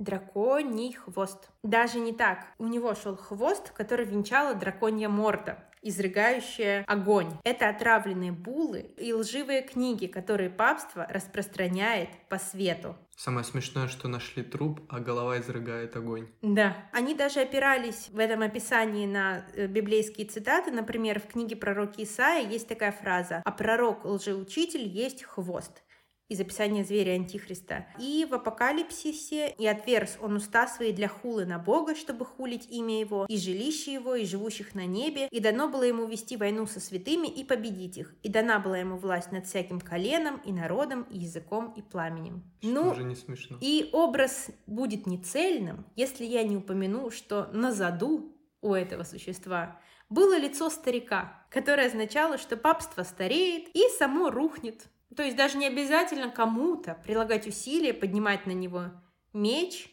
Драконий 0.04 0.94
хвост. 0.94 1.50
Даже 1.63 2.00
не 2.00 2.13
так. 2.13 2.48
У 2.58 2.68
него 2.68 2.94
шел 2.96 3.16
хвост, 3.16 3.72
который 3.72 4.06
венчала 4.06 4.54
драконья 4.54 5.10
морда 5.10 5.58
изрыгающая 5.84 6.86
огонь. 6.88 7.30
Это 7.44 7.70
отравленные 7.70 8.32
булы 8.32 8.94
и 8.98 9.13
лживые 9.13 9.62
книги, 9.62 10.08
которые 10.08 10.50
папство 10.50 11.06
распространяет 11.10 12.10
по 12.30 12.39
свету. 12.39 12.96
Самое 13.16 13.46
смешное, 13.46 13.88
что 13.88 14.08
нашли 14.08 14.44
труп, 14.44 14.82
а 14.89 15.00
голова 15.00 15.39
изрыгает 15.39 15.96
огонь. 15.96 16.28
Да. 16.42 16.76
Они 16.92 17.13
даже 17.13 17.42
опирались 17.42 18.10
в 18.10 18.18
этом 18.18 18.42
описании 18.42 19.06
на 19.06 19.46
э, 19.54 19.68
библейские 19.68 20.26
цитаты. 20.26 20.72
Например, 20.72 21.20
в 21.20 21.28
книге 21.28 21.56
пророка 21.56 22.02
Исаия 22.02 22.50
есть 22.50 22.68
такая 22.68 22.92
фраза 22.92 23.42
«А 23.46 23.52
пророк 23.52 24.04
лжеучитель 24.04 24.88
есть 24.88 25.24
хвост» 25.24 25.83
из 26.29 26.39
описания 26.39 26.83
зверя 26.83 27.13
Антихриста. 27.13 27.88
И 27.99 28.25
в 28.29 28.33
Апокалипсисе 28.33 29.53
«И 29.57 29.67
отверз 29.67 30.17
он 30.21 30.36
уста 30.36 30.67
свои 30.67 30.91
для 30.91 31.07
хулы 31.07 31.45
на 31.45 31.59
Бога, 31.59 31.95
чтобы 31.95 32.25
хулить 32.25 32.67
имя 32.69 32.99
его, 32.99 33.25
и 33.27 33.38
жилище 33.38 33.93
его, 33.93 34.15
и 34.15 34.25
живущих 34.25 34.75
на 34.75 34.86
небе, 34.86 35.27
и 35.29 35.39
дано 35.39 35.69
было 35.69 35.83
ему 35.83 36.05
вести 36.05 36.38
войну 36.38 36.65
со 36.65 36.79
святыми 36.79 37.27
и 37.27 37.43
победить 37.43 37.97
их, 37.97 38.15
и 38.23 38.29
дана 38.29 38.59
была 38.59 38.77
ему 38.77 38.97
власть 38.97 39.31
над 39.31 39.45
всяким 39.45 39.79
коленом, 39.79 40.41
и 40.45 40.51
народом, 40.51 41.03
и 41.09 41.17
языком, 41.17 41.73
и 41.75 41.81
пламенем». 41.81 42.43
Что 42.62 42.71
ну, 42.71 42.89
уже 42.89 43.03
не 43.03 43.15
смешно. 43.15 43.57
и 43.62 43.89
образ 43.91 44.49
будет 44.67 45.05
нецельным, 45.07 45.86
если 45.95 46.25
я 46.25 46.43
не 46.43 46.57
упомяну, 46.57 47.12
что 47.12 47.49
на 47.51 47.71
заду 47.71 48.33
у 48.62 48.73
этого 48.73 49.03
существа 49.03 49.79
было 50.09 50.38
лицо 50.38 50.69
старика, 50.69 51.43
которое 51.49 51.88
означало, 51.88 52.38
что 52.38 52.55
папство 52.55 53.03
стареет 53.03 53.67
и 53.73 53.81
само 53.97 54.29
рухнет. 54.29 54.88
То 55.15 55.23
есть 55.23 55.36
даже 55.38 55.58
не 55.58 55.67
обязательно 55.67 56.30
кому-то 56.30 56.95
прилагать 57.04 57.47
усилия, 57.47 57.93
поднимать 57.93 58.45
на 58.45 58.52
него 58.52 58.86
меч. 59.34 59.89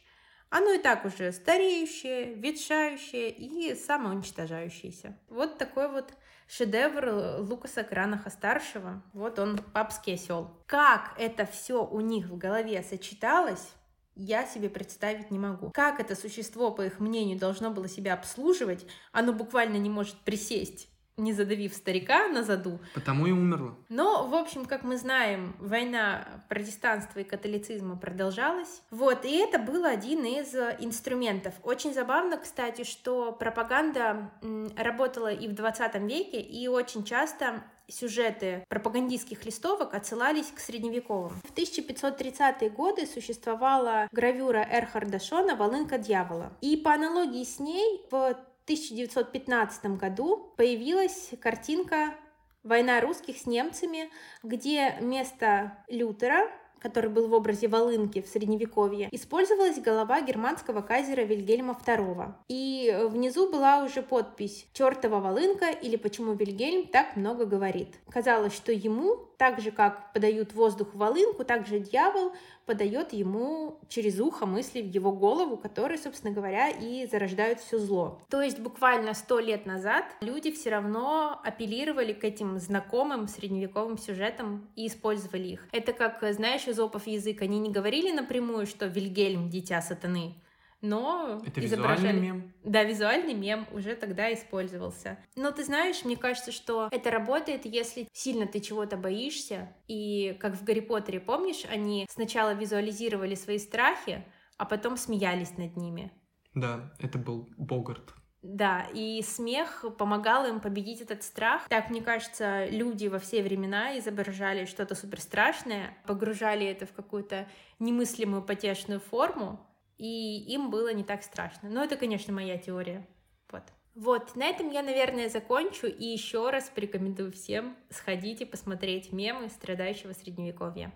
Оно 0.48 0.72
и 0.72 0.78
так 0.78 1.04
уже 1.04 1.30
стареющее, 1.32 2.34
ветшающее 2.34 3.30
и 3.30 3.74
самоуничтожающееся. 3.74 5.16
Вот 5.28 5.58
такой 5.58 5.88
вот 5.88 6.12
шедевр 6.48 7.38
Лукаса 7.40 7.84
Кранаха-старшего. 7.84 9.02
Вот 9.12 9.38
он, 9.38 9.58
папский 9.58 10.14
осел. 10.14 10.50
Как 10.66 11.14
это 11.18 11.46
все 11.46 11.84
у 11.84 12.00
них 12.00 12.26
в 12.26 12.36
голове 12.36 12.82
сочеталось, 12.82 13.68
я 14.16 14.44
себе 14.44 14.68
представить 14.68 15.30
не 15.30 15.38
могу. 15.38 15.70
Как 15.70 16.00
это 16.00 16.16
существо, 16.16 16.72
по 16.72 16.82
их 16.82 16.98
мнению, 16.98 17.38
должно 17.38 17.70
было 17.70 17.88
себя 17.88 18.14
обслуживать, 18.14 18.84
оно 19.12 19.32
буквально 19.32 19.76
не 19.76 19.88
может 19.88 20.16
присесть 20.16 20.88
не 21.20 21.32
задавив 21.32 21.74
старика 21.74 22.28
на 22.28 22.42
заду. 22.42 22.78
Потому 22.94 23.26
и 23.26 23.32
умерла. 23.32 23.74
Но, 23.88 24.26
в 24.26 24.34
общем, 24.34 24.64
как 24.64 24.82
мы 24.82 24.96
знаем, 24.96 25.54
война 25.58 26.26
протестанства 26.48 27.20
и 27.20 27.24
католицизма 27.24 27.96
продолжалась. 27.96 28.82
Вот, 28.90 29.24
и 29.24 29.36
это 29.36 29.58
был 29.58 29.84
один 29.84 30.24
из 30.24 30.54
инструментов. 30.80 31.54
Очень 31.62 31.94
забавно, 31.94 32.36
кстати, 32.36 32.84
что 32.84 33.32
пропаганда 33.32 34.30
работала 34.76 35.32
и 35.32 35.46
в 35.46 35.54
20 35.54 35.94
веке, 35.96 36.40
и 36.40 36.66
очень 36.68 37.04
часто 37.04 37.62
сюжеты 37.88 38.64
пропагандистских 38.68 39.44
листовок 39.44 39.94
отсылались 39.94 40.46
к 40.54 40.60
средневековым. 40.60 41.32
В 41.44 41.52
1530-е 41.52 42.70
годы 42.70 43.04
существовала 43.06 44.08
гравюра 44.12 44.64
Эрхарда 44.70 45.18
Шона 45.18 45.56
«Волынка 45.56 45.98
дьявола». 45.98 46.52
И 46.60 46.76
по 46.76 46.92
аналогии 46.92 47.44
с 47.44 47.58
ней 47.58 48.06
в 48.10 48.36
1915 48.70 49.96
году 49.96 50.52
появилась 50.56 51.30
картинка 51.40 52.14
«Война 52.62 53.00
русских 53.00 53.36
с 53.36 53.46
немцами», 53.46 54.10
где 54.44 54.96
вместо 55.00 55.76
Лютера 55.88 56.48
который 56.80 57.10
был 57.10 57.28
в 57.28 57.34
образе 57.34 57.68
волынки 57.68 58.22
в 58.22 58.26
средневековье, 58.26 59.08
использовалась 59.12 59.78
голова 59.78 60.22
германского 60.22 60.80
кайзера 60.80 61.22
Вильгельма 61.22 61.78
II. 61.86 62.32
И 62.48 62.96
внизу 63.10 63.50
была 63.50 63.84
уже 63.84 64.02
подпись 64.02 64.66
«Чертова 64.72 65.20
волынка» 65.20 65.66
или 65.66 65.96
«Почему 65.96 66.32
Вильгельм 66.32 66.86
так 66.86 67.16
много 67.16 67.44
говорит». 67.44 67.96
Казалось, 68.08 68.54
что 68.54 68.72
ему, 68.72 69.16
так 69.36 69.60
же 69.60 69.70
как 69.70 70.12
подают 70.12 70.54
воздух 70.54 70.94
в 70.94 71.44
так 71.44 71.66
же 71.66 71.80
дьявол 71.80 72.32
подает 72.70 73.12
ему 73.12 73.80
через 73.88 74.20
ухо 74.20 74.46
мысли 74.46 74.80
в 74.80 74.86
его 74.86 75.10
голову, 75.10 75.56
которые, 75.56 75.98
собственно 75.98 76.32
говоря, 76.32 76.68
и 76.68 77.04
зарождают 77.04 77.58
все 77.58 77.78
зло. 77.78 78.20
То 78.30 78.40
есть 78.40 78.60
буквально 78.60 79.12
сто 79.12 79.40
лет 79.40 79.66
назад 79.66 80.04
люди 80.20 80.52
все 80.52 80.70
равно 80.70 81.40
апеллировали 81.42 82.12
к 82.12 82.22
этим 82.22 82.60
знакомым 82.60 83.26
средневековым 83.26 83.98
сюжетам 83.98 84.68
и 84.76 84.86
использовали 84.86 85.48
их. 85.48 85.66
Это 85.72 85.92
как, 85.92 86.22
знаешь, 86.32 86.68
изопов 86.68 87.08
язык, 87.08 87.42
они 87.42 87.58
не 87.58 87.72
говорили 87.72 88.12
напрямую, 88.12 88.68
что 88.68 88.86
Вильгельм— 88.86 89.48
дитя 89.50 89.82
сатаны, 89.82 90.36
но 90.82 91.42
Это 91.46 91.64
изображали... 91.64 91.98
визуальный 91.98 92.20
мем? 92.20 92.52
Да, 92.64 92.84
визуальный 92.84 93.34
мем 93.34 93.66
уже 93.72 93.94
тогда 93.94 94.32
использовался. 94.32 95.18
Но 95.36 95.50
ты 95.50 95.64
знаешь, 95.64 96.04
мне 96.04 96.16
кажется, 96.16 96.52
что 96.52 96.88
это 96.90 97.10
работает, 97.10 97.64
если 97.64 98.08
сильно 98.12 98.46
ты 98.46 98.60
чего-то 98.60 98.96
боишься, 98.96 99.74
и 99.88 100.36
как 100.40 100.54
в 100.54 100.64
Гарри 100.64 100.80
Поттере, 100.80 101.20
помнишь, 101.20 101.64
они 101.70 102.06
сначала 102.10 102.54
визуализировали 102.54 103.34
свои 103.34 103.58
страхи, 103.58 104.24
а 104.56 104.64
потом 104.64 104.96
смеялись 104.96 105.56
над 105.56 105.76
ними. 105.76 106.12
Да, 106.54 106.92
это 106.98 107.18
был 107.18 107.48
Богарт. 107.56 108.14
Да, 108.42 108.86
и 108.94 109.20
смех 109.22 109.84
помогал 109.98 110.46
им 110.46 110.60
победить 110.60 111.02
этот 111.02 111.22
страх. 111.22 111.68
Так, 111.68 111.90
мне 111.90 112.00
кажется, 112.00 112.66
люди 112.70 113.06
во 113.06 113.18
все 113.18 113.42
времена 113.42 113.98
изображали 113.98 114.64
что-то 114.64 114.94
суперстрашное, 114.94 115.94
погружали 116.06 116.66
это 116.66 116.86
в 116.86 116.92
какую-то 116.92 117.46
немыслимую 117.78 118.42
потешную 118.42 118.98
форму, 118.98 119.60
и 120.00 120.38
им 120.54 120.70
было 120.70 120.94
не 120.94 121.04
так 121.04 121.22
страшно. 121.22 121.68
Но 121.68 121.84
это, 121.84 121.96
конечно, 121.96 122.32
моя 122.32 122.56
теория. 122.56 123.06
Вот. 123.52 123.64
Вот, 123.94 124.34
на 124.34 124.46
этом 124.46 124.70
я, 124.70 124.82
наверное, 124.82 125.28
закончу 125.28 125.88
и 125.88 126.06
еще 126.06 126.48
раз 126.48 126.70
порекомендую 126.74 127.32
всем 127.32 127.76
сходить 127.90 128.40
и 128.40 128.46
посмотреть 128.46 129.12
мемы 129.12 129.50
страдающего 129.50 130.14
средневековья. 130.14 130.94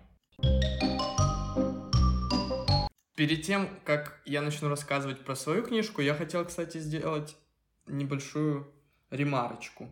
Перед 3.15 3.43
тем, 3.43 3.69
как 3.83 4.21
я 4.25 4.41
начну 4.41 4.69
рассказывать 4.69 5.23
про 5.23 5.35
свою 5.35 5.61
книжку, 5.61 6.01
я 6.01 6.15
хотел, 6.15 6.43
кстати, 6.43 6.79
сделать 6.79 7.37
небольшую 7.85 8.73
ремарочку. 9.11 9.87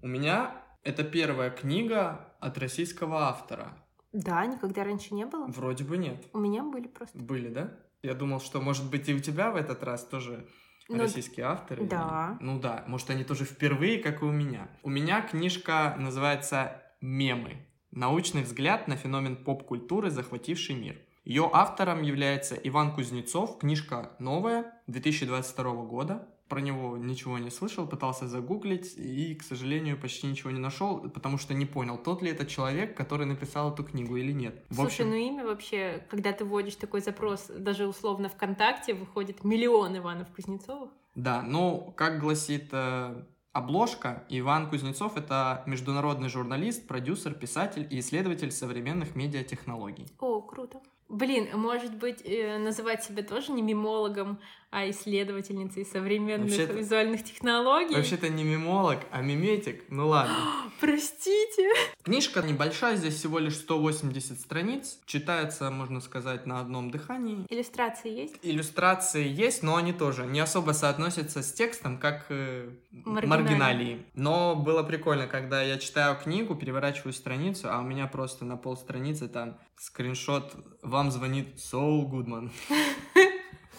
У 0.00 0.06
меня 0.06 0.62
это 0.84 1.02
первая 1.02 1.50
книга 1.50 2.32
от 2.38 2.56
российского 2.58 3.24
автора. 3.24 3.76
Да, 4.12 4.46
никогда 4.46 4.84
раньше 4.84 5.12
не 5.12 5.26
было. 5.26 5.46
Вроде 5.46 5.82
бы 5.82 5.96
нет. 5.96 6.24
У 6.32 6.38
меня 6.38 6.62
были 6.62 6.86
просто. 6.86 7.18
Были, 7.18 7.48
да? 7.48 7.72
Я 8.04 8.14
думал, 8.14 8.40
что, 8.40 8.60
может 8.60 8.90
быть, 8.90 9.08
и 9.08 9.14
у 9.14 9.18
тебя 9.18 9.50
в 9.50 9.56
этот 9.56 9.82
раз 9.82 10.04
тоже 10.04 10.46
Ну, 10.88 10.98
российские 10.98 11.46
авторы. 11.46 11.84
да. 11.86 12.36
Ну 12.40 12.60
да, 12.60 12.84
может, 12.86 13.08
они 13.10 13.24
тоже 13.24 13.44
впервые, 13.44 13.98
как 13.98 14.20
и 14.20 14.24
у 14.26 14.30
меня. 14.30 14.68
У 14.82 14.90
меня 14.90 15.22
книжка 15.22 15.96
называется 15.98 16.82
«Мемы. 17.00 17.66
Научный 17.90 18.42
взгляд 18.42 18.88
на 18.88 18.96
феномен 18.96 19.36
поп-культуры, 19.36 20.10
захвативший 20.10 20.74
мир». 20.74 20.96
Ее 21.24 21.48
автором 21.50 22.02
является 22.02 22.54
Иван 22.54 22.94
Кузнецов. 22.94 23.58
Книжка 23.58 24.10
новая, 24.18 24.74
2022 24.88 25.72
года. 25.84 26.28
Про 26.48 26.60
него 26.60 26.96
ничего 26.98 27.38
не 27.38 27.50
слышал, 27.50 27.86
пытался 27.86 28.28
загуглить 28.28 28.94
и, 28.98 29.34
к 29.34 29.42
сожалению, 29.42 29.98
почти 29.98 30.26
ничего 30.26 30.50
не 30.50 30.58
нашел, 30.58 30.98
потому 31.10 31.38
что 31.38 31.54
не 31.54 31.64
понял, 31.64 31.96
тот 31.96 32.20
ли 32.22 32.30
это 32.30 32.44
человек, 32.44 32.96
который 32.96 33.26
написал 33.26 33.72
эту 33.72 33.82
книгу 33.82 34.16
или 34.16 34.32
нет. 34.32 34.62
В 34.68 34.74
Слушай, 34.74 34.86
общем, 34.88 35.10
ну 35.10 35.14
имя 35.16 35.44
вообще, 35.44 36.06
когда 36.10 36.32
ты 36.32 36.44
вводишь 36.44 36.76
такой 36.76 37.00
запрос, 37.00 37.46
даже 37.46 37.86
условно 37.86 38.28
ВКонтакте, 38.28 38.92
выходит 38.92 39.42
миллион 39.42 39.96
Иванов 39.96 40.28
Кузнецовых. 40.34 40.90
Да, 41.14 41.42
ну, 41.42 41.92
как 41.96 42.20
гласит 42.20 42.68
э, 42.72 43.22
обложка, 43.52 44.24
Иван 44.28 44.68
Кузнецов— 44.68 45.16
это 45.16 45.62
международный 45.66 46.28
журналист, 46.28 46.86
продюсер, 46.86 47.32
писатель 47.34 47.86
и 47.88 48.00
исследователь 48.00 48.50
современных 48.50 49.14
медиатехнологий. 49.14 50.08
О, 50.18 50.42
круто. 50.42 50.80
Блин, 51.08 51.48
может 51.54 51.94
быть, 51.96 52.22
э, 52.24 52.58
называть 52.58 53.04
себя 53.04 53.22
тоже 53.22 53.52
не 53.52 53.62
мемологом, 53.62 54.40
а 54.74 54.90
исследовательницей 54.90 55.86
современных 55.86 56.48
Вообще-то- 56.50 56.72
визуальных 56.72 57.22
технологий. 57.22 57.94
Вообще-то 57.94 58.28
не 58.28 58.42
мемолог, 58.42 58.98
а 59.12 59.22
миметик. 59.22 59.84
Ну 59.88 60.08
ладно. 60.08 60.34
Простите. 60.80 61.70
Книжка 62.02 62.42
небольшая, 62.42 62.96
здесь 62.96 63.14
всего 63.14 63.38
лишь 63.38 63.54
180 63.54 64.40
страниц. 64.40 64.98
Читается, 65.06 65.70
можно 65.70 66.00
сказать, 66.00 66.46
на 66.46 66.58
одном 66.58 66.90
дыхании. 66.90 67.46
Иллюстрации 67.50 68.10
есть? 68.10 68.34
Иллюстрации 68.42 69.26
есть, 69.28 69.62
но 69.62 69.76
они 69.76 69.92
тоже 69.92 70.26
не 70.26 70.40
особо 70.40 70.72
соотносятся 70.72 71.42
с 71.44 71.52
текстом, 71.52 71.96
как 71.98 72.26
э, 72.30 72.68
Маргиналии. 73.04 73.28
маргиналии. 73.28 74.06
Но 74.14 74.56
было 74.56 74.82
прикольно, 74.82 75.28
когда 75.28 75.62
я 75.62 75.78
читаю 75.78 76.16
книгу, 76.16 76.56
переворачиваю 76.56 77.12
страницу, 77.12 77.68
а 77.70 77.78
у 77.78 77.82
меня 77.84 78.08
просто 78.08 78.44
на 78.44 78.56
полстраницы 78.56 79.28
там 79.28 79.56
скриншот 79.78 80.52
«Вам 80.82 81.12
звонит 81.12 81.60
Соул 81.60 82.08
Гудман». 82.08 82.50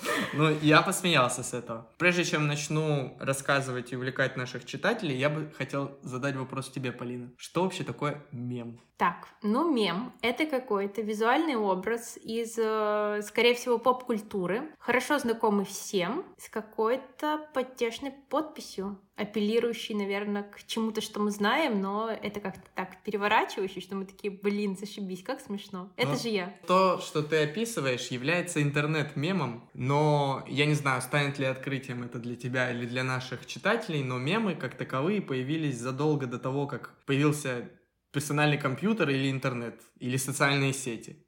Ну, 0.34 0.50
я 0.62 0.82
посмеялся 0.82 1.44
с 1.44 1.54
этого. 1.54 1.88
Прежде 1.98 2.24
чем 2.26 2.48
начну 2.48 3.16
рассказывать 3.20 3.92
и 3.92 3.96
увлекать 3.96 4.38
наших 4.38 4.66
читателей, 4.66 5.18
я 5.18 5.30
бы 5.30 5.52
хотел 5.58 5.98
задать 6.02 6.36
вопрос 6.36 6.70
тебе, 6.70 6.92
Полина. 6.92 7.32
Что 7.38 7.64
вообще 7.64 7.84
такое 7.84 8.24
мем? 8.32 8.80
Так, 8.98 9.28
ну 9.42 9.74
мем— 9.74 10.14
это 10.22 10.46
какой-то 10.46 11.02
визуальный 11.02 11.56
образ 11.56 12.18
из, 12.18 12.58
э, 12.58 13.22
скорее 13.24 13.54
всего, 13.54 13.78
поп-культуры, 13.78 14.74
хорошо 14.80 15.20
знакомый 15.20 15.66
всем, 15.66 16.26
с 16.38 16.50
какой-то 16.50 17.46
подтешной 17.54 18.12
подписью, 18.30 18.98
апеллирующий, 19.16 19.96
наверное, 19.96 20.44
к 20.44 20.66
чему-то, 20.66 21.02
что 21.02 21.20
мы 21.20 21.32
знаем, 21.32 21.82
но 21.82 22.10
это 22.10 22.40
как-то 22.40 22.68
так 22.76 23.02
переворачивающий, 23.04 23.82
что 23.82 23.96
мы 23.96 24.06
такие, 24.06 24.32
блин, 24.32 24.76
зашибись, 24.78 25.24
как 25.24 25.40
смешно. 25.40 25.92
Это 25.96 26.12
Ну, 26.12 26.18
же 26.20 26.30
я. 26.30 26.54
То, 26.68 27.00
что 27.00 27.24
ты 27.24 27.44
описываешь, 27.44 28.08
является 28.08 28.62
интернет-мемом, 28.62 29.70
но 29.74 30.44
я 30.48 30.66
не 30.66 30.74
знаю, 30.74 31.02
станет 31.02 31.40
ли 31.40 31.46
открытием 31.46 32.04
это 32.04 32.20
для 32.20 32.36
тебя 32.36 32.72
или 32.72 32.86
для 32.86 33.04
наших 33.04 33.46
читателей, 33.46 34.04
но 34.04 34.18
мемы 34.18 34.56
как 34.56 34.76
таковые 34.76 35.22
появились 35.22 35.78
задолго 35.78 36.28
до 36.28 36.38
того, 36.38 36.68
как 36.68 36.94
появился 37.06 37.70
персональный 38.12 38.58
компьютер 38.58 39.10
или 39.10 39.30
интернет, 39.32 39.82
или 40.00 40.18
социальные 40.18 40.74
сети. 40.74 41.25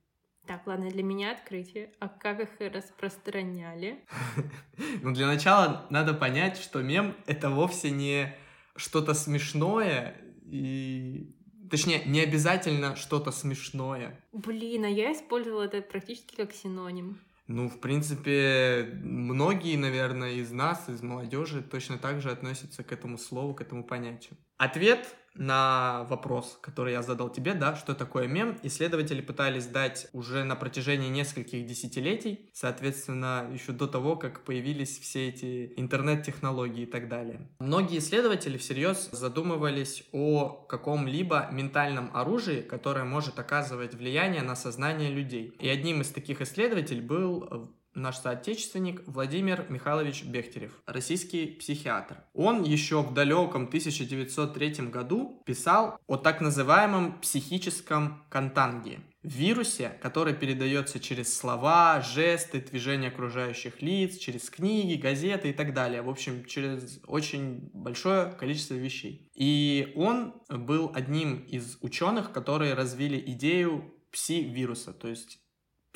Так, 0.47 0.65
ладно, 0.65 0.89
для 0.89 1.03
меня 1.03 1.33
открытие. 1.33 1.91
А 1.99 2.07
как 2.07 2.39
их 2.39 2.49
распространяли? 2.73 3.99
Но 5.01 5.11
для 5.13 5.27
начала 5.27 5.85
надо 5.89 6.13
понять, 6.13 6.57
что 6.57 6.81
мем— 6.81 7.15
это 7.27 7.49
вовсе 7.49 7.91
не 7.91 8.33
что-то 8.75 9.13
смешное, 9.13 10.15
и... 10.45 11.33
Точнее, 11.69 12.03
не 12.05 12.21
обязательно 12.21 12.95
что-то 12.95 13.31
смешное. 13.31 14.17
Блин, 14.31 14.85
а 14.85 14.87
я 14.87 15.11
использовала 15.11 15.63
это 15.63 15.81
практически 15.81 16.33
как 16.37 16.53
синоним. 16.53 17.19
Ну, 17.47 17.69
в 17.69 17.81
принципе, 17.81 18.89
многие, 19.03 19.75
наверное, 19.75 20.35
из 20.35 20.51
нас, 20.51 20.87
из 20.87 21.01
молодежи, 21.01 21.61
точно 21.61 21.97
так 21.97 22.21
же 22.21 22.31
относятся 22.31 22.85
к 22.85 22.93
этому 22.93 23.17
слову, 23.17 23.53
к 23.53 23.59
этому 23.59 23.83
понятию. 23.83 24.37
Ответ 24.57 25.13
на 25.37 26.03
вопрос, 26.09 26.57
который 26.61 26.93
я 26.93 27.01
задал 27.01 27.29
тебе, 27.29 27.53
да, 27.53 27.75
что 27.75 27.93
такое 27.93 28.27
мем, 28.27 28.57
исследователи 28.63 29.21
пытались 29.21 29.67
дать 29.67 30.07
уже 30.13 30.43
на 30.43 30.55
протяжении 30.55 31.09
нескольких 31.09 31.65
десятилетий, 31.65 32.49
соответственно, 32.53 33.49
еще 33.53 33.71
до 33.71 33.87
того, 33.87 34.15
как 34.15 34.43
появились 34.43 34.99
все 34.99 35.29
эти 35.29 35.73
интернет-технологии 35.77 36.83
и 36.83 36.85
так 36.85 37.07
далее. 37.09 37.47
Многие 37.59 37.99
исследователи 37.99 38.57
всерьез 38.57 39.09
задумывались 39.11 40.03
о 40.11 40.49
каком-либо 40.67 41.49
ментальном 41.51 42.11
оружии, 42.13 42.61
которое 42.61 43.05
может 43.05 43.39
оказывать 43.39 43.93
влияние 43.95 44.41
на 44.41 44.55
сознание 44.55 45.11
людей. 45.11 45.53
И 45.59 45.67
одним 45.67 46.01
из 46.01 46.09
таких 46.09 46.41
исследователей 46.41 47.01
был 47.01 47.69
наш 47.97 48.17
соотечественник 48.17 49.01
Владимир 49.07 49.65
Михайлович 49.69 50.23
Бехтерев, 50.23 50.71
российский 50.85 51.47
психиатр. 51.47 52.23
Он 52.33 52.63
еще 52.63 53.01
в 53.01 53.13
далеком 53.13 53.65
1903 53.65 54.87
году 54.89 55.41
писал 55.45 55.99
о 56.07 56.17
так 56.17 56.39
называемом 56.39 57.19
психическом 57.19 58.23
контанге. 58.29 58.99
Вирусе, 59.23 59.89
который 60.01 60.33
передается 60.33 60.99
через 60.99 61.37
слова, 61.37 61.99
жесты, 62.01 62.61
движения 62.61 63.09
окружающих 63.09 63.81
лиц, 63.81 64.17
через 64.17 64.49
книги, 64.49 64.95
газеты 64.95 65.49
и 65.49 65.53
так 65.53 65.73
далее. 65.73 66.01
В 66.01 66.09
общем, 66.09 66.45
через 66.45 67.01
очень 67.07 67.69
большое 67.73 68.31
количество 68.31 68.75
вещей. 68.75 69.29
И 69.35 69.91
он 69.95 70.35
был 70.49 70.91
одним 70.93 71.39
из 71.39 71.77
ученых, 71.81 72.31
которые 72.31 72.73
развили 72.73 73.21
идею 73.31 73.93
пси-вируса, 74.11 74.93
то 74.93 75.09
есть 75.09 75.39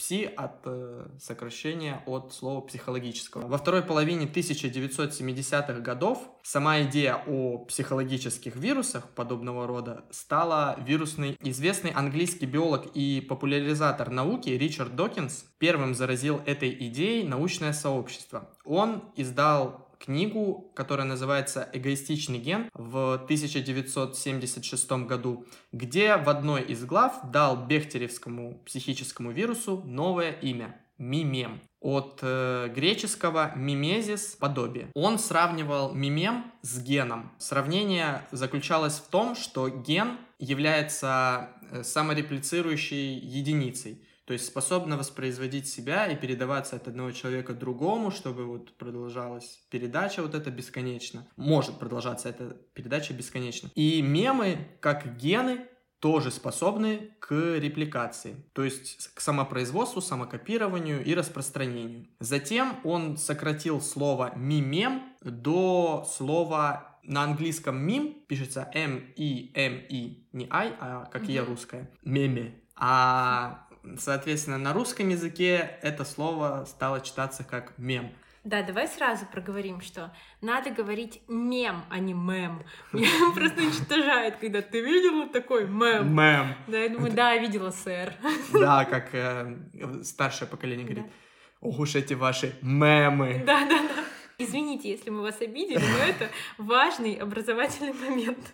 Пси 0.01 0.25
от 0.35 0.61
э, 0.65 1.05
сокращения 1.19 2.01
от 2.07 2.33
слова 2.33 2.61
психологического. 2.61 3.45
Во 3.47 3.59
второй 3.59 3.83
половине 3.83 4.25
1970-х 4.25 5.79
годов 5.81 6.27
сама 6.41 6.81
идея 6.81 7.23
о 7.27 7.59
психологических 7.59 8.55
вирусах 8.55 9.07
подобного 9.09 9.67
рода 9.67 10.03
стала 10.09 10.75
вирусной. 10.87 11.37
Известный 11.41 11.91
английский 11.91 12.47
биолог 12.47 12.87
и 12.95 13.21
популяризатор 13.21 14.09
науки 14.09 14.49
Ричард 14.49 14.95
Докинс 14.95 15.45
первым 15.59 15.93
заразил 15.93 16.41
этой 16.47 16.75
идеей 16.87 17.23
научное 17.27 17.71
сообщество. 17.71 18.49
Он 18.65 19.03
издал 19.15 19.90
книгу, 20.03 20.71
которая 20.75 21.05
называется 21.05 21.69
«Эгоистичный 21.73 22.39
ген» 22.39 22.69
в 22.73 23.13
1976 23.13 24.91
году, 25.05 25.45
где 25.71 26.17
в 26.17 26.29
одной 26.29 26.63
из 26.63 26.83
глав 26.85 27.31
дал 27.31 27.65
бехтеревскому 27.65 28.61
психическому 28.65 29.31
вирусу 29.31 29.81
новое 29.85 30.31
имя– 30.31 30.79
мимем. 30.97 31.61
От 31.79 32.19
э, 32.21 32.71
греческого 32.75 33.53
мимезис– 33.55 34.35
подобие. 34.39 34.89
Он 34.93 35.17
сравнивал 35.17 35.93
мимем 35.95 36.51
с 36.61 36.79
геном. 36.79 37.31
Сравнение 37.39 38.21
заключалось 38.31 38.99
в 38.99 39.07
том, 39.09 39.35
что 39.35 39.67
ген 39.69 40.17
является 40.37 41.49
э, 41.71 41.83
самореплицирующей 41.83 43.17
единицей 43.17 44.03
то 44.25 44.33
есть 44.33 44.45
способна 44.45 44.97
воспроизводить 44.97 45.67
себя 45.67 46.07
и 46.07 46.15
передаваться 46.15 46.75
от 46.75 46.87
одного 46.87 47.11
человека 47.11 47.53
другому, 47.53 48.11
чтобы 48.11 48.45
вот 48.45 48.73
продолжалась 48.77 49.61
передача 49.69 50.21
вот 50.21 50.35
это 50.35 50.51
бесконечно. 50.51 51.27
Может 51.35 51.79
продолжаться 51.79 52.29
эта 52.29 52.57
передача 52.73 53.13
бесконечно. 53.13 53.69
И 53.75 54.01
мемы, 54.01 54.67
как 54.79 55.17
гены, 55.17 55.67
тоже 55.99 56.31
способны 56.31 57.11
к 57.19 57.31
репликации, 57.59 58.35
то 58.53 58.63
есть 58.63 59.13
к 59.13 59.21
самопроизводству, 59.21 60.01
самокопированию 60.01 61.05
и 61.05 61.13
распространению. 61.13 62.07
Затем 62.19 62.79
он 62.83 63.17
сократил 63.17 63.79
слово 63.81 64.33
«мимем» 64.35 65.03
до 65.21 66.03
слова 66.11 66.91
на 67.03 67.23
английском 67.23 67.77
мим 67.77 68.23
пишется 68.27 68.69
M-I-M-I, 68.73 70.27
не 70.33 70.47
I, 70.49 70.73
а 70.79 71.05
как 71.05 71.23
mm-hmm. 71.23 71.31
я 71.31 71.45
русская, 71.45 71.91
меме. 72.03 72.61
А 72.75 73.67
соответственно, 73.97 74.57
на 74.57 74.73
русском 74.73 75.09
языке 75.09 75.77
это 75.81 76.05
слово 76.05 76.65
стало 76.67 77.01
читаться 77.01 77.43
как 77.43 77.77
мем. 77.77 78.11
Да, 78.43 78.63
давай 78.63 78.87
сразу 78.87 79.27
проговорим, 79.27 79.81
что 79.81 80.11
надо 80.41 80.71
говорить 80.71 81.21
мем, 81.27 81.83
а 81.89 81.99
не 81.99 82.13
мем. 82.13 82.63
Меня 82.91 83.09
просто 83.35 83.61
уничтожает, 83.61 84.37
когда 84.37 84.63
ты 84.63 84.81
видела 84.81 85.27
такой 85.27 85.67
мем. 85.67 86.15
Мем. 86.15 86.55
Да, 86.67 86.79
я 86.79 86.89
думаю, 86.89 87.11
да, 87.13 87.37
видела, 87.37 87.69
сэр. 87.69 88.13
Да, 88.53 88.85
как 88.85 89.13
э, 89.13 89.57
старшее 90.03 90.47
поколение 90.47 90.85
говорит. 90.85 91.11
Ох 91.59 91.77
уж 91.77 91.93
эти 91.93 92.15
ваши 92.15 92.55
мемы. 92.63 93.43
Да, 93.45 93.59
да, 93.67 93.83
да. 93.83 94.03
Извините, 94.39 94.89
если 94.89 95.11
мы 95.11 95.21
вас 95.21 95.39
обидели, 95.39 95.77
но 95.77 96.03
это 96.03 96.29
важный 96.57 97.13
образовательный 97.13 97.93
момент. 97.93 98.53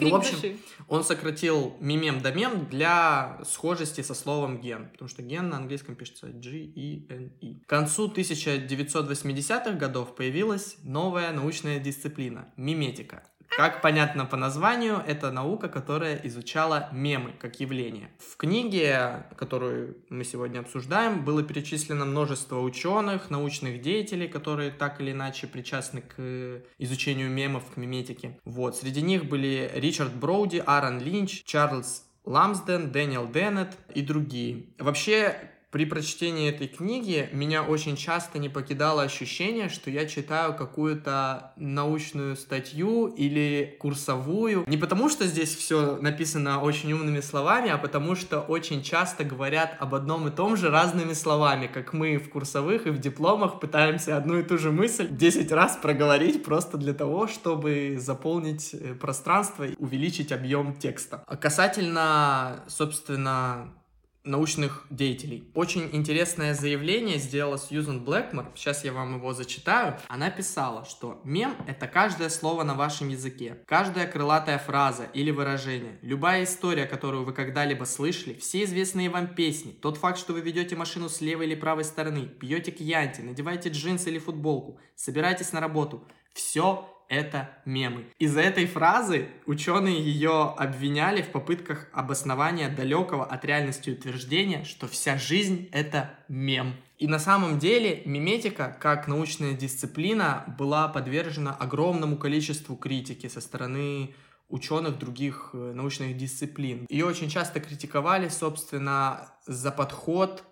Крик 0.00 0.12
ну, 0.12 0.16
в 0.16 0.20
общем, 0.20 0.34
души. 0.36 0.56
он 0.88 1.04
сократил 1.04 1.76
мимем 1.78 2.20
до 2.20 2.32
мем 2.32 2.66
для 2.70 3.38
схожести 3.44 4.00
со 4.00 4.14
словом 4.14 4.60
ген, 4.60 4.88
потому 4.90 5.08
что 5.08 5.22
ген 5.22 5.48
на 5.48 5.58
английском 5.58 5.94
пишется 5.94 6.28
G-E-N-E. 6.28 7.60
К 7.66 7.68
концу 7.68 8.08
1980-х 8.08 9.72
годов 9.72 10.14
появилась 10.14 10.76
новая 10.82 11.32
научная 11.32 11.78
дисциплина– 11.78 12.48
миметика. 12.56 13.22
Как 13.60 13.82
понятно 13.82 14.24
по 14.24 14.38
названию, 14.38 15.04
это 15.06 15.30
наука, 15.30 15.68
которая 15.68 16.18
изучала 16.24 16.88
мемы 16.92 17.34
как 17.38 17.60
явление. 17.60 18.08
В 18.18 18.38
книге, 18.38 19.26
которую 19.36 19.98
мы 20.08 20.24
сегодня 20.24 20.60
обсуждаем, 20.60 21.26
было 21.26 21.42
перечислено 21.42 22.06
множество 22.06 22.58
ученых, 22.60 23.28
научных 23.28 23.82
деятелей, 23.82 24.28
которые 24.28 24.70
так 24.70 25.02
или 25.02 25.12
иначе 25.12 25.46
причастны 25.46 26.00
к 26.00 26.62
изучению 26.78 27.28
мемов, 27.28 27.64
к 27.74 27.76
миметике. 27.76 28.40
Вот. 28.46 28.78
Среди 28.78 29.02
них 29.02 29.26
были 29.26 29.70
Ричард 29.74 30.14
Броуди, 30.14 30.62
Аарон 30.64 30.98
Линч, 30.98 31.44
Чарльз 31.44 32.06
Ламсден, 32.24 32.90
Дэниел 32.90 33.28
Деннет 33.28 33.76
и 33.94 34.00
другие. 34.00 34.68
Вообще, 34.78 35.36
при 35.70 35.84
прочтении 35.84 36.50
этой 36.50 36.66
книги 36.66 37.28
меня 37.32 37.62
очень 37.62 37.96
часто 37.96 38.38
не 38.38 38.48
покидало 38.48 39.02
ощущение, 39.02 39.68
что 39.68 39.88
я 39.88 40.06
читаю 40.06 40.54
какую-то 40.54 41.52
научную 41.56 42.34
статью 42.36 43.06
или 43.06 43.76
курсовую. 43.78 44.64
Не 44.66 44.76
потому, 44.76 45.08
что 45.08 45.26
здесь 45.26 45.54
все 45.54 45.96
написано 45.96 46.60
очень 46.60 46.92
умными 46.92 47.20
словами, 47.20 47.70
а 47.70 47.78
потому 47.78 48.16
что 48.16 48.40
очень 48.40 48.82
часто 48.82 49.22
говорят 49.22 49.76
об 49.78 49.94
одном 49.94 50.26
и 50.26 50.32
том 50.32 50.56
же 50.56 50.70
разными 50.70 51.12
словами, 51.12 51.68
как 51.72 51.92
мы 51.92 52.18
в 52.18 52.30
курсовых 52.30 52.88
и 52.88 52.90
в 52.90 52.98
дипломах 52.98 53.60
пытаемся 53.60 54.16
одну 54.16 54.40
и 54.40 54.42
ту 54.42 54.58
же 54.58 54.72
мысль 54.72 55.08
10 55.08 55.52
раз 55.52 55.78
проговорить 55.80 56.42
просто 56.42 56.78
для 56.78 56.94
того, 56.94 57.28
чтобы 57.28 57.96
заполнить 57.98 58.74
э, 58.74 58.94
пространство 58.94 59.64
и 59.64 59.76
увеличить 59.78 60.32
объем 60.32 60.74
текста. 60.74 61.22
А 61.26 61.36
касательно, 61.36 62.64
собственно, 62.66 63.72
научных 64.24 64.86
деятелей. 64.90 65.50
Очень 65.54 65.88
интересное 65.92 66.54
заявление 66.54 67.18
сделала 67.18 67.58
Сьюзен 67.58 68.04
Блэкмор, 68.04 68.46
сейчас 68.54 68.84
я 68.84 68.92
вам 68.92 69.16
его 69.16 69.32
зачитаю. 69.32 69.98
Она 70.08 70.30
писала, 70.30 70.84
что 70.84 71.20
мем— 71.24 71.56
это 71.66 71.86
каждое 71.86 72.28
слово 72.28 72.62
на 72.62 72.74
вашем 72.74 73.08
языке, 73.08 73.58
каждая 73.66 74.06
крылатая 74.06 74.58
фраза 74.58 75.04
или 75.14 75.30
выражение, 75.30 75.98
любая 76.02 76.44
история, 76.44 76.86
которую 76.86 77.24
вы 77.24 77.32
когда-либо 77.32 77.84
слышали, 77.84 78.34
все 78.34 78.64
известные 78.64 79.10
вам 79.10 79.34
песни, 79.34 79.72
тот 79.72 79.96
факт, 79.96 80.18
что 80.18 80.32
вы 80.32 80.40
ведете 80.40 80.76
машину 80.76 81.08
с 81.08 81.20
левой 81.20 81.46
или 81.46 81.54
правой 81.54 81.84
стороны, 81.84 82.26
пьете 82.26 82.70
кьянти, 82.70 83.22
надеваете 83.22 83.70
джинсы 83.70 84.10
или 84.10 84.18
футболку, 84.18 84.78
собираетесь 84.96 85.52
на 85.52 85.60
работу— 85.60 86.04
все 86.32 86.88
это 87.10 87.50
мемы. 87.66 88.06
Из-за 88.18 88.40
этой 88.40 88.66
фразы 88.66 89.28
ученые 89.44 90.00
ее 90.00 90.54
обвиняли 90.56 91.22
в 91.22 91.30
попытках 91.32 91.88
обоснования 91.92 92.70
далекого 92.70 93.26
от 93.26 93.44
реальности 93.44 93.90
утверждения, 93.90 94.64
что 94.64 94.86
вся 94.86 95.18
жизнь 95.18 95.68
это 95.72 96.14
мем. 96.28 96.76
И 96.98 97.08
на 97.08 97.18
самом 97.18 97.58
деле 97.58 98.02
миметика, 98.04 98.76
как 98.80 99.08
научная 99.08 99.54
дисциплина, 99.54 100.44
была 100.56 100.86
подвержена 100.86 101.52
огромному 101.52 102.16
количеству 102.16 102.76
критики 102.76 103.26
со 103.26 103.40
стороны 103.40 104.14
ученых 104.48 104.98
других 104.98 105.50
э, 105.52 105.72
научных 105.74 106.16
дисциплин. 106.16 106.86
Ее 106.88 107.06
очень 107.06 107.28
часто 107.28 107.60
критиковали, 107.60 108.28
собственно, 108.28 109.32
за 109.46 109.72
подход 109.72 110.44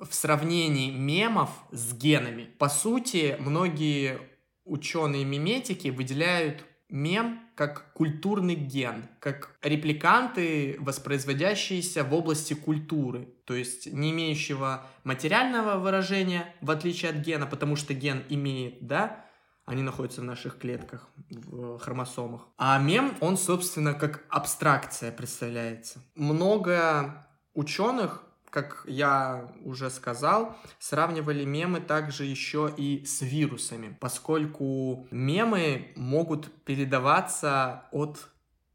в 0.00 0.12
сравнении 0.14 0.90
мемов 0.90 1.50
с 1.70 1.92
генами. 1.94 2.48
По 2.58 2.68
сути, 2.68 3.36
многие 3.38 4.31
ученые 4.64 5.24
миметики 5.24 5.88
выделяют 5.88 6.64
мем 6.88 7.40
как 7.54 7.92
культурный 7.94 8.54
ген, 8.54 9.08
как 9.18 9.56
репликанты, 9.62 10.76
воспроизводящиеся 10.78 12.04
в 12.04 12.14
области 12.14 12.54
культуры, 12.54 13.28
то 13.44 13.54
есть 13.54 13.92
не 13.92 14.10
имеющего 14.10 14.86
материального 15.04 15.78
выражения, 15.78 16.54
в 16.60 16.70
отличие 16.70 17.10
от 17.10 17.18
гена, 17.18 17.46
потому 17.46 17.76
что 17.76 17.94
ген 17.94 18.22
имеет, 18.28 18.86
да, 18.86 19.24
они 19.64 19.82
находятся 19.82 20.20
в 20.20 20.24
наших 20.24 20.58
клетках, 20.58 21.08
в 21.30 21.78
хромосомах. 21.78 22.48
А 22.58 22.78
мем, 22.78 23.16
он, 23.20 23.36
собственно, 23.36 23.94
как 23.94 24.24
абстракция 24.28 25.12
представляется. 25.12 26.02
Много 26.14 27.26
ученых 27.54 28.24
как 28.52 28.84
я 28.86 29.50
уже 29.64 29.88
сказал, 29.88 30.54
сравнивали 30.78 31.44
мемы 31.44 31.80
также 31.80 32.26
еще 32.26 32.72
и 32.76 33.02
с 33.06 33.22
вирусами, 33.22 33.96
поскольку 33.98 35.08
мемы 35.10 35.92
могут 35.96 36.52
передаваться 36.64 37.84
от 37.92 38.28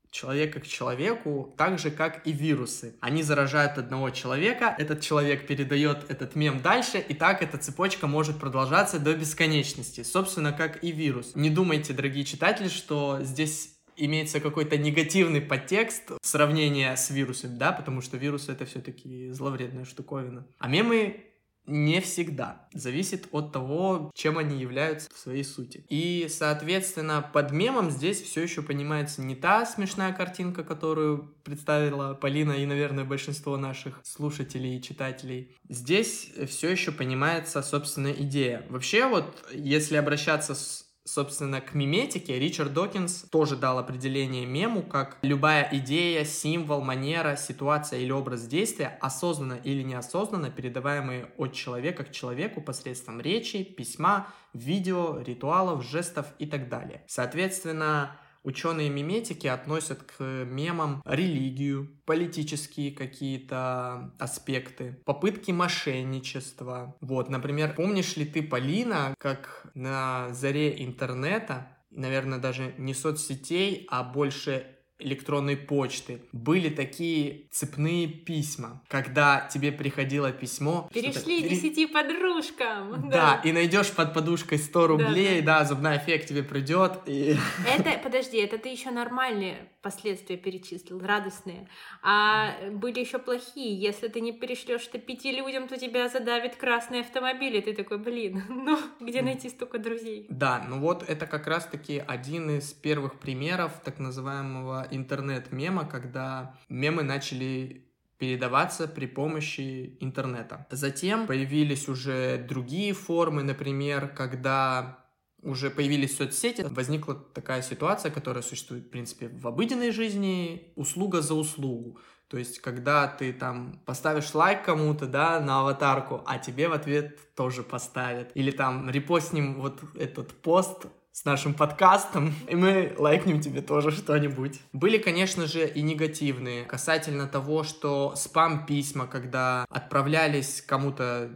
человека 0.10 0.62
к 0.62 0.68
человеку, 0.68 1.54
так 1.58 1.78
же, 1.78 1.92
как 1.92 2.26
и 2.26 2.32
вирусы. 2.32 2.96
Они 3.02 3.22
заражают 3.22 3.78
одного 3.78 4.10
человека, 4.10 4.74
этот 4.80 5.02
человек 5.02 5.46
передает 5.46 6.10
этот 6.10 6.34
мем 6.34 6.60
дальше, 6.60 6.98
и 6.98 7.14
так 7.14 7.44
эта 7.44 7.60
цепочка 7.60 8.08
может 8.08 8.40
продолжаться 8.40 8.98
до 8.98 9.14
бесконечности, 9.14 10.02
собственно, 10.02 10.54
как 10.54 10.84
и 10.84 10.92
вирус. 10.92 11.34
Не 11.36 11.52
думайте, 11.52 11.94
дорогие 11.94 12.26
читатели, 12.26 12.68
что 12.68 13.20
здесь 13.22 13.77
имеется 13.98 14.40
какой-то 14.40 14.78
негативный 14.78 15.42
подтекст 15.42 16.12
сравнения 16.22 16.96
с 16.96 17.10
вирусами, 17.10 17.58
да, 17.58 17.72
потому 17.72 18.02
что 18.02 18.18
вирусы 18.18 18.52
это 18.52 18.66
все-таки 18.66 19.32
зловредная 19.32 19.86
штуковина. 19.86 20.48
А 20.60 20.68
мемы 20.68 21.24
не 21.68 22.00
всегда. 22.00 22.68
Зависит 22.74 23.28
от 23.32 23.52
того, 23.52 24.10
чем 24.16 24.38
они 24.38 24.58
являются 24.58 25.10
в 25.14 25.18
своей 25.18 25.44
сути. 25.44 25.86
И, 25.90 26.28
соответственно, 26.30 27.30
под 27.34 27.52
мемом 27.52 27.92
здесь 27.92 28.22
все 28.22 28.42
еще 28.42 28.62
понимается 28.62 29.22
не 29.22 29.36
та 29.36 29.66
смешная 29.66 30.14
картинка, 30.14 30.64
которую 30.64 31.36
представила 31.44 32.14
Полина 32.14 32.54
и, 32.54 32.66
наверное, 32.66 33.04
большинство 33.04 33.58
наших 33.58 34.00
слушателей 34.04 34.78
и 34.78 34.82
читателей. 34.82 35.56
Здесь 35.68 36.32
все 36.48 36.70
еще 36.70 36.94
понимается, 36.94 37.62
собственно, 37.62 38.12
идея. 38.14 38.66
Вообще, 38.70 39.06
вот, 39.08 39.46
если 39.54 39.98
обращаться 39.98 40.56
с 40.56 40.87
Собственно, 41.08 41.62
к 41.62 41.74
миметике 41.74 42.38
Ричард 42.38 42.74
Докинс 42.74 43.22
тоже 43.32 43.56
дал 43.56 43.80
определение 43.80 44.46
мему 44.46 44.84
как 44.84 45.18
любая 45.22 45.70
идея, 45.72 46.26
символ, 46.26 46.82
манера, 46.82 47.38
ситуация 47.38 48.00
или 48.00 48.12
образ 48.12 48.46
действия, 48.46 48.98
осознанно 49.00 49.54
или 49.54 49.84
неосознанно 49.84 50.52
передаваемые 50.52 51.32
от 51.38 51.54
человека 51.54 52.04
к 52.04 52.12
человеку 52.12 52.60
посредством 52.60 53.22
речи, 53.22 53.64
письма, 53.64 54.28
видео, 54.52 55.22
ритуалов, 55.22 55.82
жестов 55.82 56.26
и 56.40 56.46
так 56.46 56.68
далее. 56.68 57.06
Соответственно, 57.08 58.20
Ученые 58.44 58.90
миметики 58.90 59.48
относят 59.48 60.04
к 60.04 60.22
мемам 60.22 61.02
религию, 61.06 61.90
политические 62.06 62.92
какие-то 62.92 64.14
аспекты, 64.20 65.02
попытки 65.06 65.52
мошенничества. 65.52 66.96
Вот, 67.02 67.30
например, 67.30 67.76
помнишь 67.76 68.16
ли 68.16 68.26
ты, 68.26 68.44
Полина, 68.44 69.14
как 69.18 69.68
на 69.74 70.34
заре 70.34 70.84
интернета, 70.84 71.78
наверное, 71.92 72.40
даже 72.40 72.74
не 72.78 72.94
соцсетей, 72.94 73.86
а 73.90 74.04
больше 74.04 74.77
электронной 75.00 75.56
почты. 75.58 76.22
Были 76.32 76.70
такие 76.70 77.48
цепные 77.52 78.08
письма, 78.08 78.82
когда 78.88 79.48
тебе 79.52 79.72
приходило 79.72 80.32
письмо... 80.32 80.90
Перешли 80.94 81.48
десяти 81.48 81.86
подружкам. 81.86 83.10
Да, 83.10 83.42
и 83.44 83.52
найдешь 83.52 83.92
под 83.92 84.14
подушкой 84.14 84.58
100 84.58 84.88
рублей, 84.88 85.42
да, 85.42 85.60
да. 85.60 85.60
да 85.60 85.66
зубная 85.66 86.00
к 86.00 86.26
тебе 86.26 86.44
придет. 86.44 87.00
И... 87.06 87.36
Это, 87.78 88.00
подожди, 88.02 88.38
это 88.38 88.58
ты 88.58 88.70
еще 88.70 88.92
нормальные 88.92 89.70
последствия 89.82 90.38
перечислил, 90.38 91.00
радостные. 91.00 91.70
А 92.02 92.56
были 92.72 93.00
еще 93.00 93.20
плохие. 93.20 93.80
Если 93.80 94.08
ты 94.08 94.20
не 94.20 94.34
перешлешь 94.34 94.88
это 94.88 95.00
пяти 95.00 95.32
людям, 95.32 95.68
то 95.68 95.78
тебя 95.78 96.10
задавит 96.10 96.56
красный 96.56 97.02
автомобиль, 97.02 97.56
и 97.56 97.62
ты 97.62 97.74
такой, 97.74 97.98
блин, 97.98 98.44
ну, 98.50 98.80
где 99.00 99.22
найти 99.22 99.50
столько 99.50 99.80
друзей? 99.80 100.26
Да, 100.30 100.66
ну 100.68 100.80
вот 100.80 101.04
это 101.08 101.26
как 101.26 101.48
раз-таки 101.48 102.04
один 102.06 102.58
из 102.58 102.74
первых 102.74 103.20
примеров 103.20 103.72
так 103.84 104.00
называемого 104.00 104.87
интернет-мема, 104.92 105.86
когда 105.86 106.56
мемы 106.70 107.04
начали 107.04 107.88
передаваться 108.18 108.88
при 108.88 109.06
помощи 109.06 109.98
интернета. 110.00 110.66
Затем 110.72 111.28
появились 111.28 111.88
уже 111.88 112.38
другие 112.38 112.94
формы, 112.94 113.44
например, 113.44 114.08
когда 114.08 115.06
уже 115.44 115.70
появились 115.70 116.18
соцсети, 116.18 116.66
возникла 116.70 117.16
такая 117.16 117.62
ситуация, 117.62 118.12
которая 118.12 118.42
существует, 118.44 118.86
в 118.86 118.90
принципе, 118.90 119.30
в 119.30 119.48
обыденной 119.48 119.92
жизни, 119.92 120.74
услуга 120.76 121.22
за 121.22 121.36
услугу. 121.36 122.00
То 122.28 122.38
есть, 122.38 122.60
когда 122.60 123.08
ты 123.08 123.32
там 123.32 123.80
поставишь 123.86 124.34
лайк 124.34 124.64
кому-то, 124.64 125.06
да, 125.06 125.40
на 125.40 125.62
аватарку, 125.62 126.24
а 126.26 126.40
тебе 126.40 126.68
в 126.68 126.74
ответ 126.74 127.34
тоже 127.36 127.64
поставят. 127.64 128.32
Или 128.34 128.52
там 128.52 128.90
репостнем 128.90 129.62
вот 129.62 129.80
этот 129.96 130.34
пост 130.34 130.88
с 131.18 131.26
нашим 131.26 131.56
подкастом, 131.56 132.32
и 132.48 132.54
мы 132.54 132.94
лайкнем 132.96 133.42
тебе 133.42 133.62
тоже 133.64 133.90
что-нибудь. 133.90 134.62
Были, 134.72 135.00
конечно 135.00 135.48
же, 135.48 135.68
и 135.68 135.82
негативные 135.82 136.64
касательно 136.64 137.26
того, 137.26 137.64
что 137.64 138.14
спам-письма, 138.16 139.08
когда 139.08 139.66
отправлялись 139.72 140.62
кому-то 140.62 141.36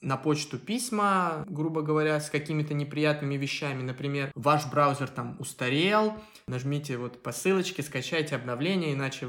на 0.00 0.16
почту 0.16 0.58
письма, 0.58 1.44
грубо 1.46 1.82
говоря, 1.82 2.20
с 2.20 2.30
какими-то 2.30 2.72
неприятными 2.72 3.34
вещами. 3.34 3.82
Например, 3.82 4.30
ваш 4.34 4.64
браузер 4.70 5.08
там 5.08 5.36
устарел, 5.38 6.14
нажмите 6.46 6.96
вот 6.96 7.22
по 7.22 7.30
ссылочке, 7.30 7.82
скачайте 7.82 8.34
обновление, 8.34 8.94
иначе 8.94 9.28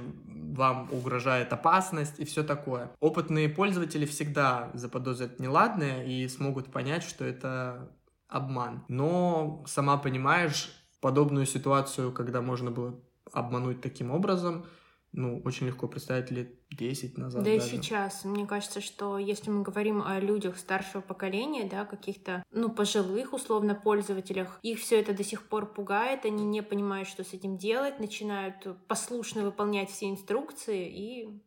вам 0.60 0.88
угрожает 0.94 1.52
опасность 1.52 2.20
и 2.20 2.26
все 2.26 2.46
такое. 2.46 2.90
Опытные 3.02 3.50
пользователи 3.50 4.06
всегда 4.06 4.70
заподозрят 4.74 5.42
неладное 5.42 6.06
и 6.06 6.26
смогут 6.30 6.72
понять, 6.72 7.04
что 7.04 7.26
это 7.26 7.90
обман. 8.30 8.86
Но, 8.88 9.64
сама 9.68 9.98
понимаешь, 9.98 10.72
подобную 11.02 11.46
ситуацию, 11.46 12.14
когда 12.14 12.42
можно 12.42 12.72
было 12.72 13.00
обмануть 13.34 13.82
таким 13.82 14.12
образом, 14.12 14.66
ну, 15.12 15.42
очень 15.44 15.66
легко 15.66 15.88
представить 15.88 16.30
лет 16.30 16.54
10 16.70 17.18
назад. 17.18 17.44
Да 17.44 17.52
даже. 17.52 17.66
и 17.66 17.70
сейчас. 17.70 18.24
Мне 18.26 18.46
кажется, 18.46 18.80
что 18.80 19.18
если 19.18 19.50
мы 19.50 19.64
говорим 19.64 20.04
о 20.04 20.20
людях 20.20 20.58
старшего 20.58 21.02
поколения, 21.02 21.68
да, 21.68 21.84
каких-то, 21.84 22.44
ну, 22.52 22.70
пожилых, 22.70 23.34
условно, 23.34 23.74
пользователях, 23.74 24.60
их 24.62 24.80
все 24.80 25.00
это 25.00 25.14
до 25.16 25.24
сих 25.24 25.48
пор 25.48 25.74
пугает, 25.74 26.26
они 26.26 26.46
не 26.46 26.62
понимают, 26.62 27.08
что 27.08 27.24
с 27.24 27.34
этим 27.34 27.58
делать, 27.58 28.00
начинают 28.00 28.68
послушно 28.88 29.42
выполнять 29.44 29.90
все 29.90 30.10
инструкции 30.12 30.88
и, 30.88 31.42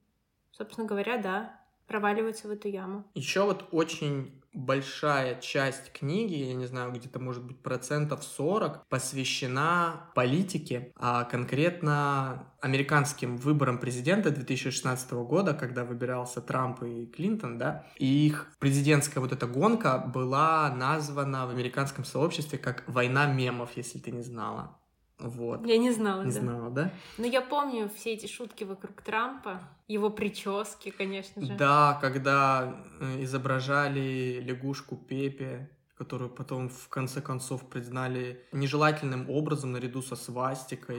собственно 0.50 0.86
говоря, 0.86 1.18
да, 1.18 1.60
проваливаются 1.86 2.48
в 2.48 2.50
эту 2.50 2.66
яму. 2.66 3.04
Еще 3.14 3.44
вот 3.44 3.68
очень 3.70 4.41
большая 4.52 5.40
часть 5.40 5.92
книги, 5.92 6.34
я 6.34 6.54
не 6.54 6.66
знаю, 6.66 6.92
где-то 6.92 7.18
может 7.18 7.42
быть 7.42 7.58
процентов 7.58 8.22
40, 8.22 8.86
посвящена 8.88 10.10
политике, 10.14 10.92
а 10.96 11.24
конкретно 11.24 12.46
американским 12.60 13.36
выборам 13.36 13.78
президента 13.78 14.30
2016 14.30 15.12
года, 15.12 15.54
когда 15.54 15.84
выбирался 15.84 16.40
Трамп 16.40 16.82
и 16.82 17.06
Клинтон, 17.06 17.58
да, 17.58 17.86
и 17.96 18.26
их 18.26 18.48
президентская 18.58 19.22
вот 19.22 19.32
эта 19.32 19.46
гонка 19.46 19.98
была 19.98 20.72
названа 20.74 21.46
в 21.46 21.50
американском 21.50 22.04
сообществе 22.04 22.58
как 22.58 22.84
«война 22.86 23.26
мемов», 23.26 23.70
если 23.76 23.98
ты 23.98 24.10
не 24.10 24.22
знала. 24.22 24.78
Вот. 25.18 25.64
Я 25.64 25.78
не 25.78 25.92
знала, 25.92 26.22
Не 26.22 26.32
да. 26.32 26.40
знала, 26.40 26.70
да? 26.70 26.92
Но 27.16 27.26
я 27.26 27.42
помню 27.42 27.88
все 27.94 28.14
эти 28.14 28.26
шутки 28.26 28.64
вокруг 28.64 29.02
Трампа, 29.02 29.60
его 29.92 30.10
прически, 30.10 30.90
конечно 30.90 31.44
же. 31.44 31.54
Да, 31.56 31.98
когда 32.00 32.82
э, 33.00 33.22
изображали 33.24 34.40
лягушку 34.42 34.96
Пепе, 34.96 35.70
которую 35.96 36.30
потом 36.30 36.68
в 36.68 36.88
конце 36.88 37.20
концов 37.20 37.68
признали 37.68 38.44
нежелательным 38.52 39.30
образом 39.30 39.72
наряду 39.72 40.02
со 40.02 40.16
свастикой. 40.16 40.98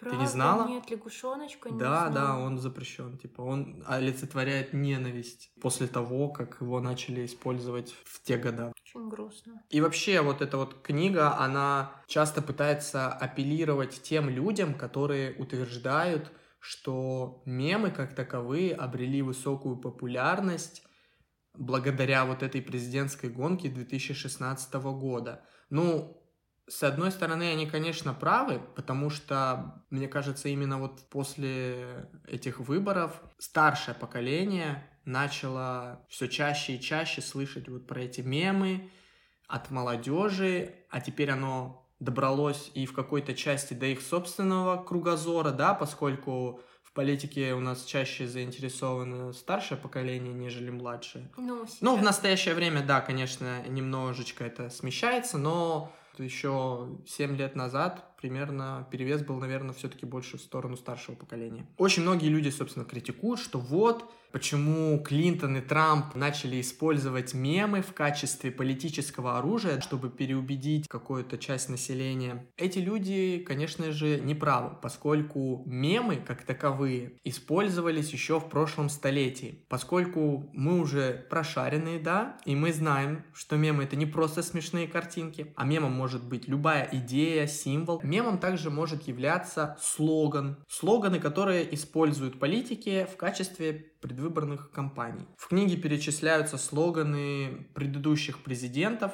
Правда? 0.00 0.18
не 0.18 0.26
знала? 0.26 0.66
Нет, 0.66 0.90
лягушоночка 0.90 1.68
не 1.70 1.78
Да, 1.78 2.06
да, 2.06 2.10
знала. 2.10 2.46
он 2.46 2.58
запрещен. 2.58 3.18
Типа 3.18 3.42
он 3.42 3.84
олицетворяет 3.86 4.72
ненависть 4.72 5.52
после 5.60 5.86
того, 5.88 6.30
как 6.30 6.62
его 6.62 6.80
начали 6.80 7.26
использовать 7.26 7.94
в 8.04 8.22
те 8.22 8.38
года. 8.38 8.72
Очень 8.82 9.10
грустно. 9.10 9.62
И 9.68 9.80
вообще 9.82 10.22
вот 10.22 10.40
эта 10.40 10.56
вот 10.56 10.80
книга, 10.82 11.36
она 11.38 11.92
часто 12.06 12.40
пытается 12.40 13.12
апеллировать 13.12 14.02
тем 14.02 14.30
людям, 14.30 14.72
которые 14.72 15.34
утверждают, 15.34 16.32
что 16.60 17.42
мемы 17.46 17.90
как 17.90 18.14
таковые 18.14 18.74
обрели 18.74 19.22
высокую 19.22 19.76
популярность 19.76 20.82
благодаря 21.54 22.24
вот 22.24 22.42
этой 22.42 22.62
президентской 22.62 23.30
гонке 23.30 23.68
2016 23.68 24.74
года. 24.74 25.42
Ну, 25.70 26.16
с 26.68 26.84
одной 26.84 27.10
стороны, 27.10 27.50
они, 27.50 27.66
конечно, 27.66 28.14
правы, 28.14 28.60
потому 28.76 29.10
что, 29.10 29.84
мне 29.90 30.06
кажется, 30.06 30.48
именно 30.48 30.78
вот 30.78 31.08
после 31.10 32.08
этих 32.28 32.60
выборов 32.60 33.20
старшее 33.38 33.94
поколение 33.94 34.86
начало 35.04 36.06
все 36.08 36.28
чаще 36.28 36.76
и 36.76 36.80
чаще 36.80 37.22
слышать 37.22 37.68
вот 37.68 37.88
про 37.88 38.02
эти 38.02 38.20
мемы 38.20 38.90
от 39.48 39.70
молодежи, 39.70 40.76
а 40.90 41.00
теперь 41.00 41.30
оно 41.30 41.89
добралось 42.00 42.70
и 42.74 42.86
в 42.86 42.92
какой-то 42.92 43.34
части 43.34 43.74
до 43.74 43.86
их 43.86 44.00
собственного 44.00 44.82
кругозора, 44.82 45.50
да, 45.50 45.74
поскольку 45.74 46.60
в 46.82 46.92
политике 46.92 47.54
у 47.54 47.60
нас 47.60 47.84
чаще 47.84 48.26
заинтересовано 48.26 49.32
старшее 49.32 49.78
поколение, 49.78 50.34
нежели 50.34 50.70
младшее. 50.70 51.30
Ну, 51.36 51.64
Ну, 51.80 51.96
в 51.96 52.02
настоящее 52.02 52.54
время, 52.54 52.82
да, 52.82 53.00
конечно, 53.00 53.62
немножечко 53.68 54.44
это 54.44 54.70
смещается, 54.70 55.38
но 55.38 55.92
еще 56.18 56.98
7 57.06 57.36
лет 57.36 57.54
назад 57.54 58.16
примерно 58.20 58.88
перевес 58.90 59.22
был, 59.22 59.36
наверное, 59.36 59.74
все-таки 59.74 60.04
больше 60.04 60.36
в 60.36 60.40
сторону 60.40 60.76
старшего 60.76 61.14
поколения. 61.14 61.66
Очень 61.76 62.02
многие 62.02 62.28
люди, 62.28 62.48
собственно, 62.48 62.84
критикуют, 62.84 63.40
что 63.40 63.58
вот 63.58 64.10
почему 64.32 64.98
Клинтон 65.02 65.56
и 65.56 65.60
Трамп 65.60 66.14
начали 66.14 66.60
использовать 66.60 67.34
мемы 67.34 67.82
в 67.82 67.92
качестве 67.92 68.50
политического 68.50 69.38
оружия, 69.38 69.80
чтобы 69.80 70.10
переубедить 70.10 70.88
какую-то 70.88 71.38
часть 71.38 71.68
населения. 71.68 72.46
Эти 72.56 72.78
люди, 72.78 73.44
конечно 73.46 73.92
же, 73.92 74.20
не 74.20 74.34
правы, 74.34 74.76
поскольку 74.80 75.62
мемы, 75.66 76.16
как 76.16 76.42
таковые, 76.44 77.12
использовались 77.24 78.10
еще 78.10 78.38
в 78.40 78.48
прошлом 78.48 78.88
столетии. 78.88 79.64
Поскольку 79.68 80.50
мы 80.52 80.80
уже 80.80 81.26
прошаренные, 81.30 81.98
да, 81.98 82.38
и 82.44 82.54
мы 82.54 82.72
знаем, 82.72 83.24
что 83.32 83.56
мемы 83.56 83.84
это 83.84 83.96
не 83.96 84.06
просто 84.06 84.42
смешные 84.42 84.86
картинки, 84.86 85.52
а 85.56 85.64
мемом 85.64 85.92
может 85.92 86.24
быть 86.24 86.48
любая 86.48 86.88
идея, 86.92 87.46
символ. 87.46 88.00
Мемом 88.02 88.38
также 88.38 88.70
может 88.70 89.08
являться 89.08 89.76
слоган. 89.80 90.58
Слоганы, 90.68 91.18
которые 91.18 91.74
используют 91.74 92.38
политики 92.38 93.06
в 93.12 93.16
качестве 93.16 93.90
предвыборных 94.00 94.70
кампаний. 94.70 95.26
В 95.36 95.48
книге 95.48 95.76
перечисляются 95.76 96.58
слоганы 96.58 97.68
предыдущих 97.74 98.42
президентов, 98.42 99.12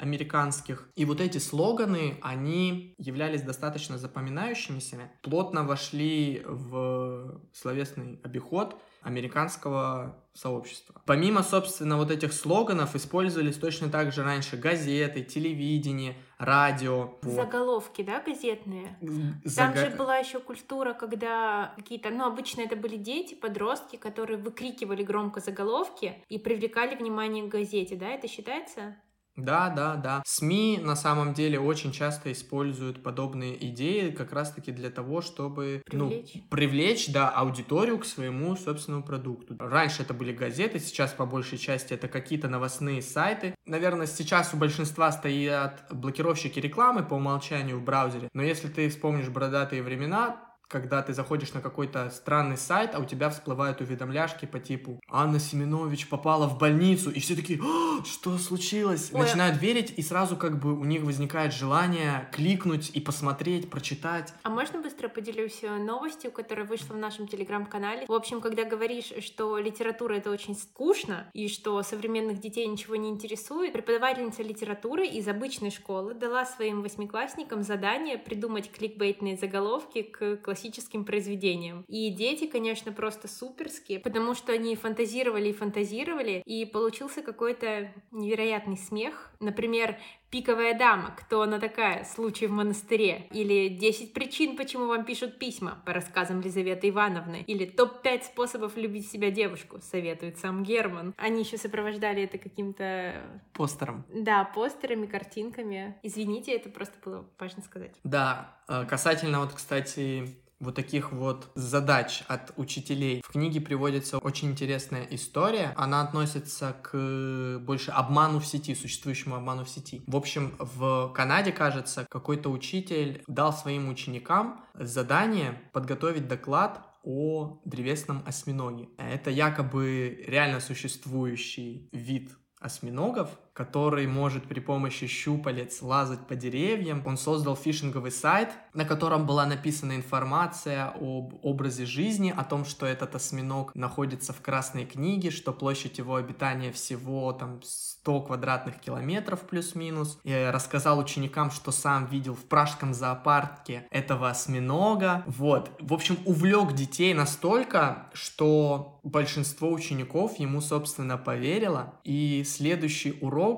американских. 0.00 0.88
И 0.96 1.04
вот 1.04 1.20
эти 1.20 1.38
слоганы, 1.38 2.18
они 2.22 2.94
являлись 2.96 3.42
достаточно 3.42 3.98
запоминающимися, 3.98 5.10
плотно 5.22 5.64
вошли 5.64 6.42
в 6.46 7.40
словесный 7.52 8.18
обиход 8.22 8.80
американского 9.02 10.16
сообщества. 10.32 11.02
Помимо, 11.06 11.42
собственно, 11.42 11.96
вот 11.96 12.10
этих 12.10 12.32
слоганов, 12.32 12.94
использовались 12.94 13.56
точно 13.56 13.88
так 13.88 14.12
же 14.12 14.22
раньше 14.22 14.56
газеты, 14.56 15.22
телевидение, 15.22 16.16
радио. 16.38 17.18
Вот. 17.22 17.34
Заголовки, 17.34 18.02
да, 18.02 18.20
газетные? 18.20 18.96
Там 19.00 19.74
Зага- 19.74 19.90
же 19.90 19.96
была 19.96 20.18
еще 20.18 20.38
культура, 20.40 20.94
когда 20.94 21.74
какие-то, 21.76 22.10
ну, 22.10 22.26
обычно 22.26 22.62
это 22.62 22.76
были 22.76 22.96
дети, 22.96 23.34
подростки, 23.34 23.96
которые 23.96 24.38
выкрикивали 24.38 25.02
громко 25.02 25.40
заголовки 25.40 26.24
и 26.28 26.38
привлекали 26.38 26.94
внимание 26.94 27.44
к 27.44 27.48
газете, 27.48 27.96
да, 27.96 28.08
это 28.08 28.28
считается? 28.28 28.96
Да, 29.44 29.70
да, 29.70 29.96
да. 29.96 30.22
СМИ 30.26 30.80
на 30.82 30.96
самом 30.96 31.34
деле 31.34 31.58
очень 31.58 31.92
часто 31.92 32.32
используют 32.32 33.02
подобные 33.02 33.56
идеи 33.70 34.10
как 34.10 34.32
раз-таки 34.32 34.72
для 34.72 34.90
того, 34.90 35.20
чтобы 35.22 35.82
Привлечь. 35.86 36.32
Ну, 36.34 36.40
привлечь, 36.50 37.08
да, 37.08 37.28
аудиторию 37.30 37.98
к 37.98 38.04
своему 38.04 38.56
собственному 38.56 39.04
продукту. 39.04 39.56
Раньше 39.58 40.02
это 40.02 40.14
были 40.14 40.32
газеты, 40.32 40.78
сейчас 40.78 41.12
по 41.12 41.26
большей 41.26 41.58
части 41.58 41.94
это 41.94 42.08
какие-то 42.08 42.48
новостные 42.48 43.02
сайты. 43.02 43.54
Наверное, 43.66 44.06
сейчас 44.06 44.54
у 44.54 44.56
большинства 44.56 45.12
стоят 45.12 45.84
блокировщики 45.90 46.58
рекламы 46.58 47.02
по 47.02 47.14
умолчанию 47.14 47.78
в 47.78 47.84
браузере, 47.84 48.28
но 48.34 48.42
если 48.42 48.68
ты 48.68 48.88
вспомнишь 48.88 49.28
бородатые 49.28 49.82
времена, 49.82 50.49
когда 50.70 51.02
ты 51.02 51.12
заходишь 51.12 51.52
на 51.52 51.60
какой-то 51.60 52.10
странный 52.10 52.56
сайт, 52.56 52.94
а 52.94 53.00
у 53.00 53.04
тебя 53.04 53.28
всплывают 53.28 53.80
уведомляшки 53.80 54.46
по 54.46 54.60
типу 54.60 55.00
«Анна 55.08 55.40
Семенович 55.40 56.08
попала 56.08 56.46
в 56.46 56.58
больницу», 56.58 57.10
и 57.10 57.18
все 57.18 57.34
такие 57.34 57.60
«А, 57.60 58.04
«Что 58.04 58.38
случилось?» 58.38 59.10
Ой, 59.12 59.20
Начинают 59.20 59.60
верить, 59.60 59.92
и 59.96 60.02
сразу 60.02 60.36
как 60.36 60.60
бы 60.60 60.78
у 60.78 60.84
них 60.84 61.02
возникает 61.02 61.52
желание 61.52 62.28
кликнуть 62.32 62.90
и 62.94 63.00
посмотреть, 63.00 63.68
прочитать. 63.68 64.32
А 64.44 64.50
можно 64.50 64.80
быстро 64.80 65.08
поделюсь 65.08 65.58
э, 65.62 65.76
новостью, 65.76 66.30
которая 66.30 66.64
вышла 66.64 66.94
в 66.94 66.98
нашем 66.98 67.26
телеграм-канале? 67.26 68.06
В 68.06 68.12
общем, 68.12 68.40
когда 68.40 68.64
говоришь, 68.64 69.12
что 69.24 69.58
литература 69.58 70.14
это 70.14 70.30
очень 70.30 70.54
скучно 70.54 71.28
и 71.32 71.48
что 71.48 71.82
современных 71.82 72.38
детей 72.38 72.66
ничего 72.68 72.94
не 72.94 73.08
интересует, 73.08 73.72
преподавательница 73.72 74.44
литературы 74.44 75.04
из 75.04 75.26
обычной 75.26 75.72
школы 75.72 76.14
дала 76.14 76.44
своим 76.44 76.82
восьмиклассникам 76.82 77.64
задание 77.64 78.18
придумать 78.18 78.70
кликбейтные 78.70 79.36
заголовки 79.36 80.02
к 80.02 80.36
классическим 80.60 81.04
произведениям. 81.04 81.84
И 81.88 82.10
дети, 82.10 82.46
конечно, 82.46 82.92
просто 82.92 83.28
суперские, 83.28 83.98
потому 83.98 84.34
что 84.34 84.52
они 84.52 84.76
фантазировали 84.76 85.48
и 85.48 85.52
фантазировали, 85.52 86.42
и 86.44 86.66
получился 86.66 87.22
какой-то 87.22 87.92
невероятный 88.10 88.76
смех. 88.76 89.30
Например, 89.40 89.96
Пиковая 90.30 90.78
дама, 90.78 91.12
кто 91.16 91.42
она 91.42 91.58
такая? 91.58 92.04
Случай 92.04 92.46
в 92.46 92.52
монастыре. 92.52 93.26
Или 93.32 93.68
10 93.68 94.12
причин, 94.12 94.56
почему 94.56 94.86
вам 94.86 95.04
пишут 95.04 95.40
письма, 95.40 95.82
по 95.84 95.92
рассказам 95.92 96.40
Лизаветы 96.40 96.90
Ивановны. 96.90 97.42
Или 97.48 97.64
топ-5 97.64 98.26
способов 98.26 98.76
любить 98.76 99.10
себя 99.10 99.32
девушку, 99.32 99.80
советует 99.80 100.38
сам 100.38 100.62
Герман. 100.62 101.14
Они 101.16 101.42
еще 101.42 101.58
сопровождали 101.58 102.22
это 102.22 102.38
каким-то, 102.38 103.20
Постером. 103.54 104.04
да, 104.08 104.44
постерами, 104.44 105.06
картинками. 105.06 105.98
Извините, 106.04 106.52
это 106.52 106.68
просто 106.68 106.94
было 107.04 107.28
важно 107.36 107.64
сказать. 107.64 107.96
Да, 108.04 108.56
э, 108.68 108.84
касательно 108.84 109.40
вот, 109.40 109.52
кстати, 109.52 110.28
вот 110.60 110.74
таких 110.74 111.12
вот 111.12 111.50
задач 111.54 112.22
от 112.28 112.52
учителей. 112.56 113.22
В 113.26 113.32
книге 113.32 113.60
приводится 113.60 114.18
очень 114.18 114.50
интересная 114.50 115.06
история. 115.10 115.72
Она 115.76 116.02
относится 116.02 116.76
к 116.82 117.58
больше 117.60 117.90
обману 117.90 118.38
в 118.40 118.46
сети, 118.46 118.74
существующему 118.74 119.34
обману 119.34 119.64
в 119.64 119.68
сети. 119.68 120.02
В 120.06 120.16
общем, 120.16 120.54
в 120.58 121.12
Канаде, 121.14 121.52
кажется, 121.52 122.06
какой-то 122.08 122.50
учитель 122.50 123.24
дал 123.26 123.52
своим 123.52 123.88
ученикам 123.88 124.64
задание 124.74 125.60
подготовить 125.72 126.28
доклад 126.28 126.86
о 127.02 127.60
древесном 127.64 128.22
осьминоге. 128.26 128.88
Это 128.98 129.30
якобы 129.30 130.22
реально 130.26 130.60
существующий 130.60 131.88
вид 131.92 132.30
осьминогов, 132.60 133.30
который 133.52 134.06
может 134.06 134.44
при 134.44 134.60
помощи 134.60 135.06
щупалец 135.06 135.82
лазать 135.82 136.26
по 136.26 136.34
деревьям. 136.34 137.02
Он 137.04 137.16
создал 137.16 137.56
фишинговый 137.56 138.12
сайт, 138.12 138.50
на 138.74 138.84
котором 138.84 139.26
была 139.26 139.46
написана 139.46 139.96
информация 139.96 140.92
об 140.94 141.34
образе 141.44 141.84
жизни, 141.84 142.32
о 142.34 142.44
том, 142.44 142.64
что 142.64 142.86
этот 142.86 143.14
осьминог 143.14 143.74
находится 143.74 144.32
в 144.32 144.40
Красной 144.40 144.86
книге, 144.86 145.30
что 145.30 145.52
площадь 145.52 145.98
его 145.98 146.16
обитания 146.16 146.72
всего 146.72 147.32
там 147.32 147.60
100 147.62 148.20
квадратных 148.22 148.80
километров 148.80 149.40
плюс-минус. 149.40 150.18
И 150.24 150.50
рассказал 150.52 150.98
ученикам, 150.98 151.50
что 151.50 151.72
сам 151.72 152.06
видел 152.06 152.34
в 152.34 152.44
пражском 152.44 152.94
зоопарке 152.94 153.86
этого 153.90 154.30
осьминога. 154.30 155.24
Вот. 155.26 155.70
В 155.80 155.92
общем, 155.92 156.18
увлек 156.24 156.72
детей 156.72 157.12
настолько, 157.14 158.06
что 158.12 159.00
большинство 159.02 159.70
учеников 159.70 160.38
ему, 160.38 160.60
собственно, 160.60 161.18
поверило. 161.18 161.94
И 162.04 162.44
следующий 162.46 163.18
урок 163.20 163.49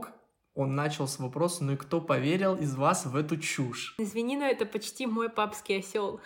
он 0.54 0.74
начал 0.74 1.08
с 1.08 1.18
вопроса, 1.18 1.64
ну 1.64 1.72
и 1.72 1.76
кто 1.76 2.00
поверил 2.00 2.56
из 2.56 2.74
вас 2.74 3.06
в 3.06 3.16
эту 3.16 3.38
чушь? 3.38 3.94
Извини, 3.98 4.36
но 4.36 4.44
это 4.44 4.66
почти 4.66 5.06
мой 5.06 5.30
папский 5.30 5.78
осел. 5.78 6.20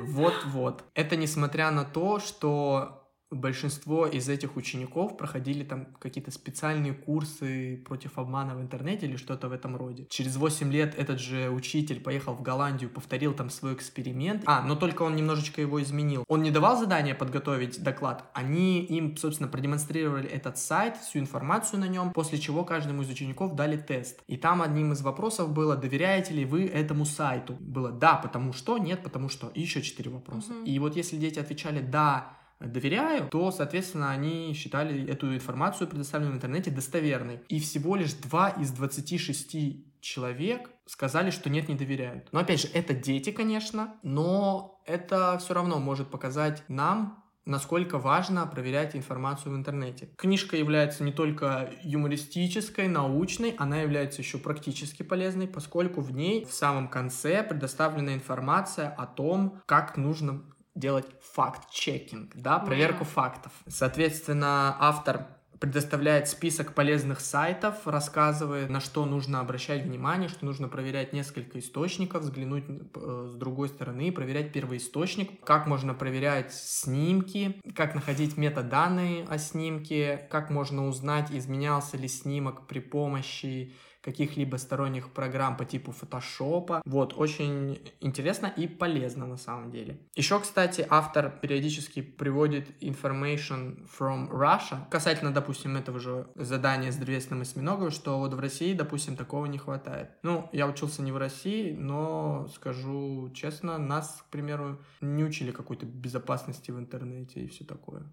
Вот-вот. 0.00 0.84
Это 0.94 1.16
несмотря 1.16 1.70
на 1.70 1.84
то, 1.84 2.18
что 2.18 3.05
большинство 3.30 4.06
из 4.06 4.28
этих 4.28 4.56
учеников 4.56 5.16
проходили 5.16 5.64
там 5.64 5.86
какие-то 5.98 6.30
специальные 6.30 6.94
курсы 6.94 7.82
против 7.84 8.18
обмана 8.18 8.54
в 8.54 8.60
интернете 8.60 9.06
или 9.06 9.16
что-то 9.16 9.48
в 9.48 9.52
этом 9.52 9.76
роде. 9.76 10.06
Через 10.10 10.36
8 10.36 10.70
лет 10.72 10.94
этот 10.96 11.20
же 11.20 11.50
учитель 11.50 12.00
поехал 12.00 12.34
в 12.34 12.42
Голландию, 12.42 12.90
повторил 12.90 13.34
там 13.34 13.50
свой 13.50 13.74
эксперимент. 13.74 14.42
А, 14.46 14.62
но 14.62 14.76
только 14.76 15.02
он 15.02 15.16
немножечко 15.16 15.60
его 15.60 15.82
изменил. 15.82 16.24
Он 16.28 16.42
не 16.42 16.50
давал 16.50 16.78
задание 16.78 17.14
подготовить 17.14 17.82
доклад, 17.82 18.30
они 18.32 18.84
им, 18.84 19.16
собственно, 19.16 19.48
продемонстрировали 19.48 20.28
этот 20.28 20.58
сайт, 20.58 20.96
всю 20.96 21.18
информацию 21.18 21.80
на 21.80 21.88
нем, 21.88 22.12
после 22.12 22.38
чего 22.38 22.64
каждому 22.64 23.02
из 23.02 23.10
учеников 23.10 23.54
дали 23.54 23.76
тест. 23.76 24.22
И 24.26 24.36
там 24.36 24.62
одним 24.62 24.92
из 24.92 25.02
вопросов 25.02 25.52
было, 25.52 25.76
доверяете 25.76 26.34
ли 26.34 26.44
вы 26.44 26.66
этому 26.66 27.04
сайту? 27.04 27.56
Было 27.60 27.90
да, 27.90 28.14
потому 28.14 28.52
что, 28.52 28.78
нет, 28.78 29.02
потому 29.02 29.28
что. 29.28 29.48
И 29.54 29.60
еще 29.60 29.82
четыре 29.82 30.10
вопроса. 30.10 30.52
Мгм. 30.52 30.64
И 30.64 30.78
вот 30.78 30.96
если 30.96 31.16
дети 31.16 31.38
отвечали 31.38 31.80
да, 31.80 32.36
доверяю, 32.60 33.28
то, 33.28 33.50
соответственно, 33.50 34.10
они 34.10 34.52
считали 34.54 35.06
эту 35.08 35.34
информацию, 35.34 35.88
предоставленную 35.88 36.34
в 36.34 36.36
интернете, 36.36 36.70
достоверной. 36.70 37.40
И 37.48 37.60
всего 37.60 37.96
лишь 37.96 38.14
2 38.14 38.50
из 38.50 38.70
26 38.70 39.56
человек 40.00 40.70
сказали, 40.86 41.30
что 41.30 41.50
нет, 41.50 41.68
не 41.68 41.74
доверяют. 41.74 42.28
Но, 42.32 42.40
опять 42.40 42.62
же, 42.62 42.68
это 42.72 42.94
дети, 42.94 43.30
конечно, 43.30 43.94
но 44.02 44.80
это 44.86 45.38
все 45.38 45.54
равно 45.54 45.78
может 45.78 46.10
показать 46.10 46.62
нам, 46.68 47.22
насколько 47.44 47.98
важно 47.98 48.46
проверять 48.46 48.96
информацию 48.96 49.52
в 49.52 49.56
интернете. 49.56 50.10
Книжка 50.16 50.56
является 50.56 51.04
не 51.04 51.12
только 51.12 51.70
юмористической, 51.82 52.88
научной, 52.88 53.54
она 53.56 53.80
является 53.80 54.20
еще 54.20 54.38
практически 54.38 55.02
полезной, 55.02 55.46
поскольку 55.46 56.00
в 56.00 56.12
ней 56.12 56.44
в 56.44 56.52
самом 56.52 56.88
конце 56.88 57.42
предоставлена 57.42 58.14
информация 58.14 58.88
о 58.90 59.06
том, 59.06 59.62
как 59.66 59.96
нужно 59.96 60.42
делать 60.76 61.06
факт-чекинг, 61.34 62.32
да, 62.36 62.58
проверку 62.58 63.04
Мгм. 63.04 63.12
фактов. 63.12 63.52
Соответственно, 63.66 64.76
автор 64.78 65.26
предоставляет 65.58 66.28
список 66.28 66.74
полезных 66.74 67.20
сайтов, 67.20 67.86
рассказывает, 67.86 68.68
на 68.68 68.80
что 68.80 69.06
нужно 69.06 69.40
обращать 69.40 69.84
внимание, 69.84 70.28
что 70.28 70.44
нужно 70.44 70.68
проверять 70.68 71.14
несколько 71.14 71.58
источников, 71.58 72.22
взглянуть 72.22 72.64
э, 72.68 73.28
с 73.30 73.34
другой 73.36 73.68
стороны, 73.70 74.12
проверять 74.12 74.52
первоисточник, 74.52 75.42
как 75.44 75.66
можно 75.66 75.94
проверять 75.94 76.52
снимки, 76.52 77.58
как 77.74 77.94
находить 77.94 78.36
метаданные 78.36 79.24
о 79.24 79.38
снимке, 79.38 80.28
как 80.30 80.50
можно 80.50 80.86
узнать, 80.86 81.30
изменялся 81.30 81.96
ли 81.96 82.08
снимок 82.08 82.66
при 82.66 82.80
помощи 82.80 83.74
каких-либо 84.06 84.56
сторонних 84.56 85.10
программ 85.10 85.56
по 85.56 85.64
типу 85.64 85.90
фотошопа. 85.90 86.80
Вот, 86.86 87.12
очень 87.16 87.80
интересно 88.00 88.46
и 88.46 88.68
полезно 88.68 89.26
на 89.26 89.36
самом 89.36 89.72
деле. 89.72 89.98
Еще, 90.14 90.38
кстати, 90.38 90.86
автор 90.88 91.30
периодически 91.42 92.02
приводит 92.02 92.80
information 92.80 93.88
from 93.98 94.30
Russia 94.30 94.78
касательно, 94.90 95.32
допустим, 95.32 95.76
этого 95.76 95.98
же 95.98 96.28
задания 96.36 96.92
с 96.92 96.96
древесным 96.96 97.40
осьминогом, 97.40 97.90
что 97.90 98.20
вот 98.20 98.32
в 98.32 98.38
России, 98.38 98.74
допустим, 98.74 99.16
такого 99.16 99.46
не 99.46 99.58
хватает. 99.58 100.10
Ну, 100.22 100.48
я 100.52 100.68
учился 100.68 101.02
не 101.02 101.10
в 101.10 101.16
России, 101.16 101.72
но 101.72 102.46
скажу 102.54 103.30
честно, 103.34 103.76
нас, 103.76 104.24
к 104.28 104.30
примеру, 104.30 104.78
не 105.00 105.24
учили 105.24 105.50
какой-то 105.50 105.84
безопасности 105.84 106.70
в 106.70 106.78
интернете 106.78 107.40
и 107.40 107.48
все 107.48 107.64
такое. 107.64 108.04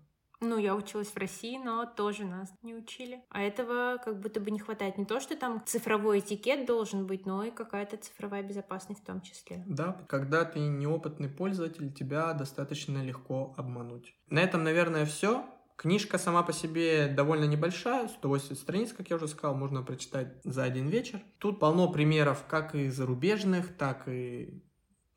Ну, 0.43 0.57
я 0.57 0.75
училась 0.75 1.07
в 1.07 1.17
России, 1.17 1.57
но 1.57 1.85
тоже 1.85 2.25
нас 2.25 2.53
не 2.63 2.75
учили. 2.75 3.21
А 3.29 3.41
этого 3.41 3.97
как 4.03 4.19
будто 4.19 4.41
бы 4.41 4.51
не 4.51 4.59
хватает. 4.59 4.97
Не 4.97 5.05
то, 5.05 5.21
что 5.21 5.37
там 5.37 5.63
цифровой 5.65 6.19
этикет 6.19 6.65
должен 6.65 7.07
быть, 7.07 7.25
но 7.25 7.43
и 7.45 7.51
какая-то 7.51 7.97
цифровая 7.97 8.43
безопасность 8.43 9.01
в 9.01 9.05
том 9.05 9.21
числе. 9.21 9.63
Да, 9.65 10.03
когда 10.07 10.43
ты 10.43 10.59
неопытный 10.59 11.29
пользователь, 11.29 11.93
тебя 11.93 12.33
достаточно 12.33 13.01
легко 13.03 13.53
обмануть. 13.57 14.13
На 14.29 14.39
этом, 14.39 14.63
наверное, 14.63 15.05
все. 15.05 15.45
Книжка 15.77 16.17
сама 16.17 16.43
по 16.43 16.53
себе 16.53 17.07
довольно 17.07 17.45
небольшая, 17.45 18.07
180 18.07 18.57
страниц, 18.57 18.93
как 18.93 19.09
я 19.09 19.15
уже 19.15 19.27
сказал, 19.27 19.55
можно 19.55 19.81
прочитать 19.81 20.27
за 20.43 20.63
один 20.63 20.87
вечер. 20.87 21.21
Тут 21.39 21.59
полно 21.59 21.91
примеров 21.91 22.43
как 22.47 22.75
и 22.75 22.89
зарубежных, 22.89 23.75
так 23.75 24.07
и 24.07 24.61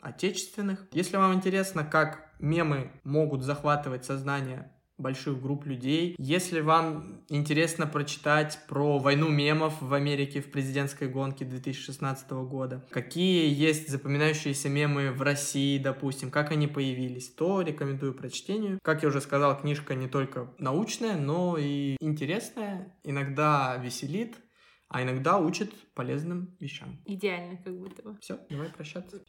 отечественных. 0.00 0.86
Если 0.92 1.16
вам 1.16 1.34
интересно, 1.34 1.84
как 1.84 2.30
мемы 2.38 2.90
могут 3.04 3.42
захватывать 3.42 4.04
сознание 4.04 4.72
больших 4.98 5.40
групп 5.40 5.66
людей. 5.66 6.14
Если 6.18 6.60
вам 6.60 7.22
интересно 7.28 7.86
прочитать 7.86 8.58
про 8.68 8.98
войну 8.98 9.28
мемов 9.28 9.80
в 9.80 9.92
Америке 9.92 10.40
в 10.40 10.50
президентской 10.50 11.08
гонке 11.08 11.44
2016 11.44 12.30
года, 12.30 12.84
какие 12.90 13.52
есть 13.52 13.88
запоминающиеся 13.88 14.68
мемы 14.68 15.12
в 15.12 15.22
России, 15.22 15.78
допустим, 15.78 16.30
как 16.30 16.50
они 16.50 16.66
появились, 16.66 17.28
то 17.28 17.60
рекомендую 17.60 18.14
прочтению. 18.14 18.78
Как 18.82 19.02
я 19.02 19.08
уже 19.08 19.20
сказал, 19.20 19.58
книжка 19.60 19.94
не 19.94 20.08
только 20.08 20.52
научная, 20.58 21.16
но 21.16 21.56
и 21.58 21.96
интересная, 22.00 22.96
иногда 23.04 23.76
веселит, 23.76 24.36
а 24.88 25.02
иногда 25.02 25.38
учит 25.38 25.72
полезным 25.94 26.56
вещам. 26.60 27.00
Идеально 27.04 27.58
как 27.62 27.76
будто 27.76 28.02
бы. 28.02 28.16
Все, 28.20 28.38
давай 28.48 28.68
прощаться. 28.68 29.20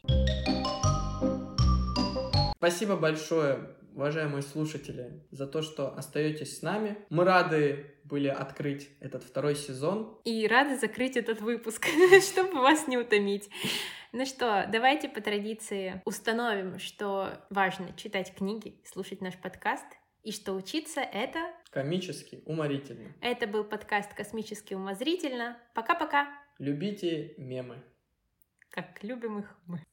Спасибо 2.57 2.95
большое, 2.95 3.76
уважаемые 3.97 4.43
слушатели, 4.43 5.23
за 5.31 5.47
то, 5.47 5.63
что 5.63 5.93
остаетесь 5.97 6.59
с 6.59 6.61
нами. 6.61 6.97
Мы 7.09 7.23
рады 7.25 7.95
были 8.03 8.27
открыть 8.27 8.89
этот 8.99 9.23
второй 9.23 9.55
сезон. 9.55 10.21
И 10.23 10.47
рады 10.47 10.77
закрыть 10.77 11.17
этот 11.17 11.41
выпуск, 11.41 11.87
чтобы 12.21 12.61
вас 12.61 12.87
не 12.87 12.97
утомить. 12.97 13.49
Ну 14.13 14.25
что, 14.25 14.69
давайте 14.71 15.09
по 15.09 15.19
традиции 15.19 16.01
установим, 16.05 16.77
что 16.77 17.43
важно 17.49 17.91
читать 17.97 18.33
книги, 18.35 18.79
слушать 18.85 19.19
наш 19.19 19.35
подкаст, 19.35 19.85
и 20.23 20.31
что 20.31 20.53
учиться 20.53 21.01
это... 21.01 21.39
Комически, 21.71 22.43
уморительно. 22.45 23.15
Это 23.21 23.47
был 23.47 23.63
подкаст 23.63 24.13
«Космически 24.13 24.75
умозрительно». 24.75 25.57
Пока-пока! 25.73 26.27
Любите 26.59 27.33
мемы. 27.37 27.83
Как 28.69 29.03
любим 29.03 29.39
их 29.39 29.55
мы. 29.65 29.83